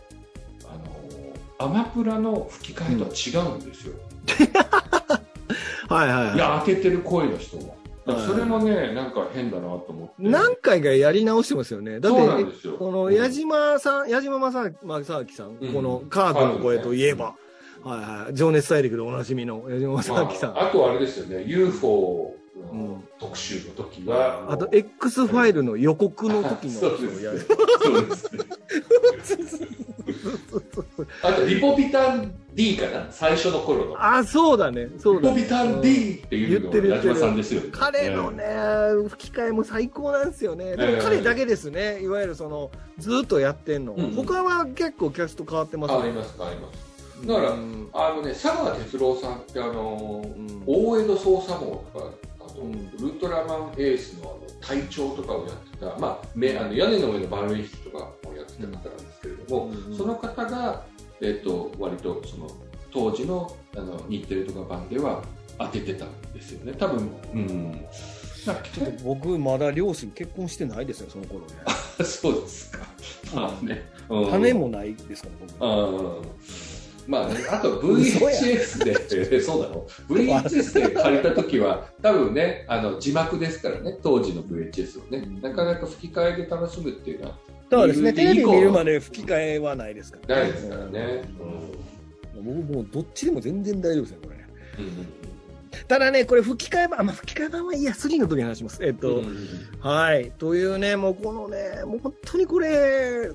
[0.66, 3.04] あの、アマプラの吹き替えと
[3.40, 3.96] は違うんですよ。
[5.90, 6.36] はいはいはい。
[6.36, 7.78] いや、当ててる声の人も。
[8.20, 10.14] それもね、なんか変だなと思って。
[10.20, 12.00] 何回かやり直してますよね。
[12.00, 12.70] だって。
[12.78, 17.36] この矢島さん、矢島正正明さん、うんこのカードの声といえば、
[17.84, 20.54] はいはい、情熱大陸でおなじみの矢島正明さん。
[20.54, 22.36] まあ、あとあれですよね、UFO
[22.72, 26.74] うんの特集の時は、あと、X ファイルの予告の時の。
[26.74, 28.40] そうですね。
[31.24, 33.96] あと、リポビタン D かな最初の頃の。
[33.98, 34.90] あ、そうだね。
[34.98, 37.70] そうリだ、ポビタン D っていうのが矢島さんですよね。
[37.72, 38.44] 彼のね、
[39.10, 40.76] 吹き替えも最高なんですよね。
[40.76, 42.02] でええも彼だけですね。
[42.02, 43.94] いわゆるその、ずっとやってんの。
[43.94, 46.92] うん他は結構キャスト変わってますありますか、あります。
[47.26, 60.84] だからうんあのね、佐川哲郎さんって、あのーうん大江戸捜査網とか、あと、うんウルトラマンエースのあの隊長とかをやってた、まあ、めあの屋根の上のバルーン室とかをやってた方なんですけれども、うんその方が、
[61.22, 62.50] えっと割とその
[62.92, 65.24] 当時のあの日テレとか版では
[65.58, 67.86] 当ててたんですよね、多分うん。
[68.44, 68.58] ちょっ
[68.98, 71.48] と僕まだ両親結婚してないですよ、その頃ね。
[72.04, 72.80] そうですか。
[73.36, 73.86] まあね。
[74.10, 76.04] うん種もないですから、僕。
[76.06, 76.22] うん
[77.08, 79.88] まあね、あと VHS で、えそうだろ。
[80.10, 87.38] う、VHS で借りたときは、多分ね、あの字幕ですからね、当時の VHS をね、なかなか吹き替えで楽しむっていうのは。
[87.70, 91.24] そうですね、テレビ見るまで吹き替えはないですから、ないですからね。
[92.36, 94.36] 僕もうどっちでも全然大丈夫ですね、これ。
[94.80, 95.08] うんうん
[95.88, 98.84] ただね、これ吹き替え版、あまあ、吹き替え版はいいや、3の時に話します。
[98.84, 99.36] えっと、うん。
[99.80, 100.32] はい。
[100.38, 103.30] というね、もうこのね、もう本当にこれ、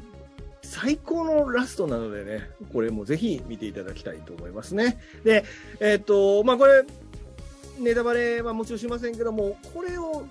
[0.67, 4.99] 最高のラストなのでね、これもぜひ見ていただきたいと思いますね。
[5.25, 5.45] で、
[5.81, 6.85] えっ、と、まあこれ、
[7.79, 10.27] ネタバレはもちろんしませんけども、これを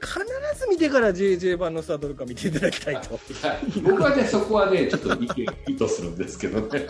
[0.00, 0.18] 必
[0.58, 3.14] ず見てから JJ 版のスタートルか見ていただきたいと。
[3.14, 6.86] いや僕はね、そこはね、ちょっと意見、意図するんですけどね。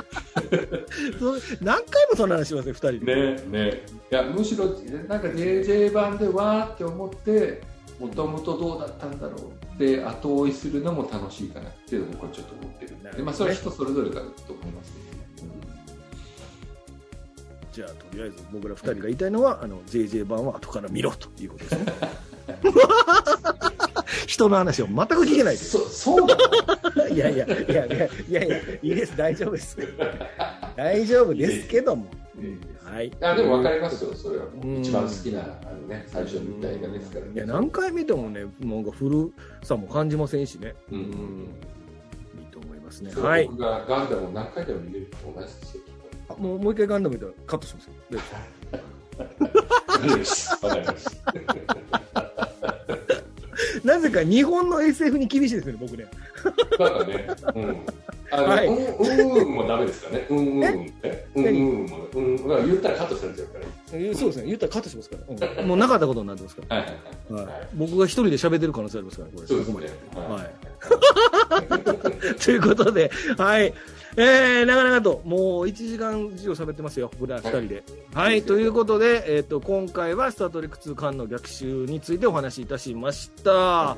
[1.61, 3.17] 何回もそんな話しますよ、二人で。
[3.17, 3.83] ね、ね。
[4.13, 4.67] いや、むしろ、
[5.09, 7.63] なんか JJ 版でわーって思って、
[7.99, 14.21] もともとどうだったんだろうって後追いするのも楽しいかなっていうのを僕はちょっと思ってるんで、ねまあ、それは人それぞれだと
[14.53, 15.61] 思いますけどね。
[17.73, 21.87] じゃあ、とりあえず僕ら二人が言いたいのは、あの、JJ 版は後から見ろということですね。
[24.27, 25.71] 人の話を全く聞けないです。
[25.71, 26.37] そそうだ
[27.09, 27.91] いやいや、いやいや、い
[28.31, 29.79] やいや、いいです、大丈夫です。
[30.77, 32.07] 大丈夫ですけども。
[32.83, 33.13] はい。
[33.21, 37.33] あでも分かりますよ、それはもう一番好きな、あのね、最初に見た映画ですからね。
[37.35, 39.33] いや、何回見てもね、なんか古
[39.63, 40.75] さも感じませんしね。
[40.91, 41.05] うんうん
[42.39, 43.13] いいと思いますね。
[43.15, 43.47] はい。
[43.47, 45.83] 僕がガンダムを何回でも見れると同じですよ。
[46.29, 47.93] あもう、もう一回ガンダム見たらカットしますよ。
[49.89, 51.05] 大丈夫ですわかりまし
[52.15, 52.30] た。
[53.85, 56.07] なぜか日本の SF に厳しいですよね、僕ね。
[56.79, 57.77] なんかね、うん。
[58.33, 60.27] あの、はいうん、うん、うんもダメですかね。
[60.31, 60.93] うん、うん、うん。
[61.03, 63.65] えうん、うんも、うん、まあ言ったらカットされちゃうから。
[63.93, 64.47] えそうですね。
[64.47, 65.61] 言ったらカットしますから。
[65.61, 66.95] うんもうなかったことになってますかはいはい
[67.31, 67.37] ら。
[67.37, 67.47] はい。
[67.47, 67.67] ははいい。
[67.75, 69.47] 僕が一人で喋ってる可能性ありますから、これ。
[69.47, 70.29] そうですここまでね。
[70.29, 72.35] はい。
[72.41, 73.75] ということで、はい。
[74.23, 77.83] えー、なかなかと、もう1時間以上喋ってますよ、僕ら2人で。
[78.13, 83.97] はい、ということで、えっ、と、今回はスタートレック2間の逆襲についてお話しいたしました。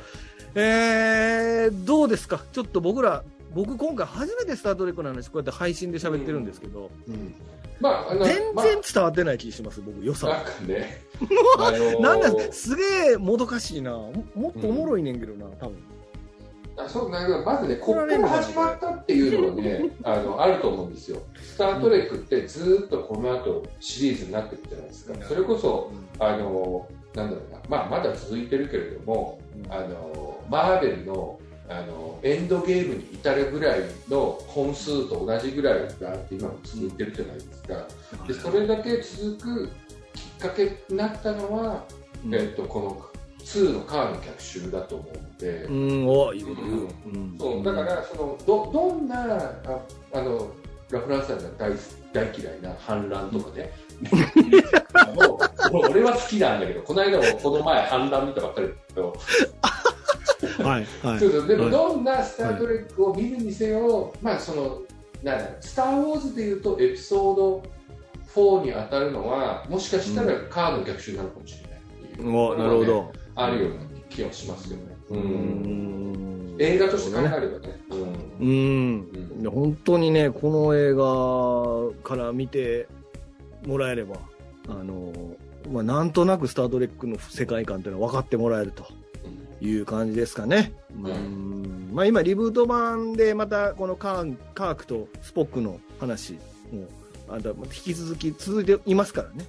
[0.55, 2.41] えー、どうですか？
[2.53, 7.35] ちょっと僕ら、僕今回初めてスタートレックの話、こうやって配信で喋ってるんですけど、うん。
[7.81, 10.29] まあ、あの、全ま然伝わってない気します、僕、良あ、さ。
[10.29, 11.03] なんかね、
[11.59, 13.91] あのーなんだ、すげえもどかしいな。
[13.91, 15.77] ももっとおもろいねんけどな、多分。
[16.77, 21.21] あそうなんかまずね、ここから始まったっていうのはね、 あのあると思うんですよ。
[21.41, 25.15] スター・トレックってずーっとこの後シリーズになっていくじゃないですか。
[25.23, 37.87] それこそ、あの、なんだろうな、まあ、まだ続いてるけれども、あの、マーベルの、あの、エンドゲームに至るぐらいの本数と同じぐらいがあって今も続いてるじゃないですか。
[38.27, 41.85] で、それだけ続くきっかけになったのは、
[42.25, 43.12] うんえっと、この
[43.45, 46.63] 2のカーの逆襲だと思うので、うん、おいいこと
[47.39, 49.81] そうだからそのどどんなあ
[50.15, 50.51] あの
[50.91, 51.73] ラフランスさんが大
[52.13, 53.73] 大嫌いな反乱とかね、
[55.73, 59.17] 俺俺は好きなんだけどこの間もこの前反乱見たばっかりだけど、
[60.63, 61.19] はい、はい。
[61.19, 61.31] そう。
[61.31, 61.73] そうでもはい。
[61.73, 64.83] どんな「スター・トレック」を見るにせよ、まあその
[65.23, 67.63] なんだスター・ウォーズ」でいうとエピソード
[68.35, 72.37] 4に当たるのはもしかしたらカーの逆襲なのかもしれないいう。
[72.37, 73.13] おなるほど。
[73.35, 74.83] あるような気はしますよね。
[75.11, 77.81] ううんん映画として考えればね。
[78.41, 79.51] うん。
[79.51, 82.87] 本当にね、この映画から見て
[83.67, 84.17] もらえれば、
[84.69, 85.13] あの、
[85.71, 88.87] まあ、なんとなくスタートレックの世界観っていうのは分かってもらえると
[89.61, 90.73] いう感じですかね。
[90.95, 96.35] うんうんまあ、今、リブート版でまたこのカーカークとスポックの話
[96.73, 96.89] も
[97.29, 99.45] あんた引き続き続いていますからね。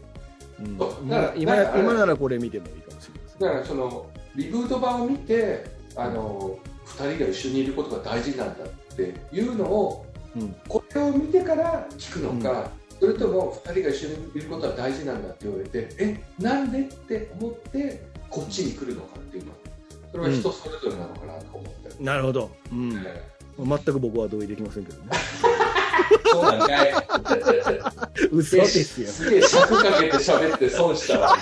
[0.60, 3.23] うんら今今ならこれ見てもいいかもしれません。
[3.44, 5.65] だからそのリブート版を見て
[5.95, 10.06] あの2人が一緒にいることが大事なんだっていうのを
[10.36, 10.56] うん。
[10.68, 19.52] これを見てから聞くのか、それとも2人が一緒にいることは大事なんだって言われてえなんでって思ってこっちに来るのかっていうの
[20.11, 22.94] それは人それぞれなのかなと思って、なるほど、うん。
[23.06, 25.10] え全く僕は同意できませんけどね。
[25.11, 26.94] えそうなんかい
[28.32, 29.07] 嘘ですよ。
[29.07, 31.38] すげえ尺かけて喋って損したわ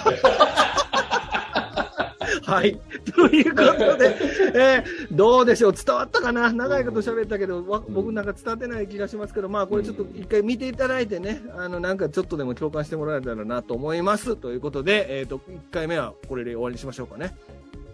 [2.52, 2.78] はい。
[3.15, 4.14] ということで、
[4.53, 5.73] えーどうでしょう？
[5.73, 6.52] 伝わったかな？
[6.52, 14.36] 長いこと喋ったけど、わ僕なんか伝わってない気がしますけど、まあこれちょっと一回見ていただいてね、あの、なんかちょっとでも共感してもらえたらなと思います。
[14.36, 15.41] ということで、えっ、と、1
[15.72, 17.34] 回目はこれで終わりにしましょうかね。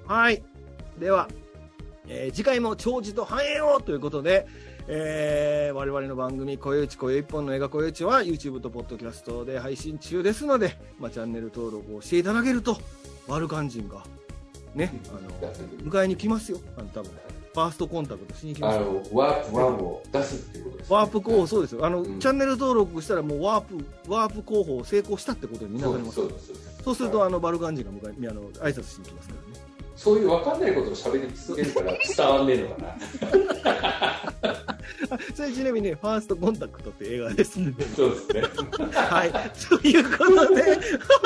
[0.07, 0.41] はい。
[0.99, 1.27] では、
[2.07, 4.47] えー次回も長寿と繁栄をということで、
[4.87, 12.77] えー我々の番組、声打ち声一本の映画声打ちは YouTube と Podcast で配信中ですので、まあ、チャンネル登録をしていただけると、
[13.27, 14.03] バルカン人が、
[14.77, 16.59] ね、あの、迎えに来ますよ。
[16.77, 17.11] あの、多分。
[17.57, 18.81] ファーストコンタクトしに来ますよ。
[18.81, 21.85] あのワープ1を出すっていうことです、ね、ワープ航法、そうですよ。
[21.85, 26.21] あの、うんチャンネル登録したらもうワープ、ワープ航法成功したってことになります
[26.83, 29.66] そうすると、あの、バルカン人が迎え、あの、挨拶しに来ますからね。
[29.97, 34.77] そういう分かんないことを喋り続けるから伝わんねえのかな
[35.35, 37.87] それちなみにね、ファーストコンタクトって映画ですんで。
[37.95, 38.41] そうですね
[38.93, 39.31] はい。
[39.67, 40.79] ということで、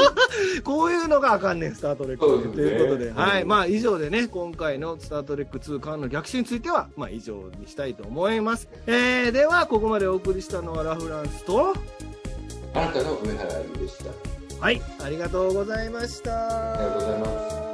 [0.64, 3.45] こういうのがあかんねん、スタートレックねということで、うんはい。
[3.45, 8.69] まあ、以上でね、今回のスタートレック2巻の逆襲については、まあ、以上にしたいと思います。
[8.88, 11.73] えー、では、ここまでお送りしたのはラフランスと、
[12.73, 14.06] あなたの上原愛でした
[14.61, 16.76] はい、ありがとうございました。
[16.76, 17.70] ありがとうございます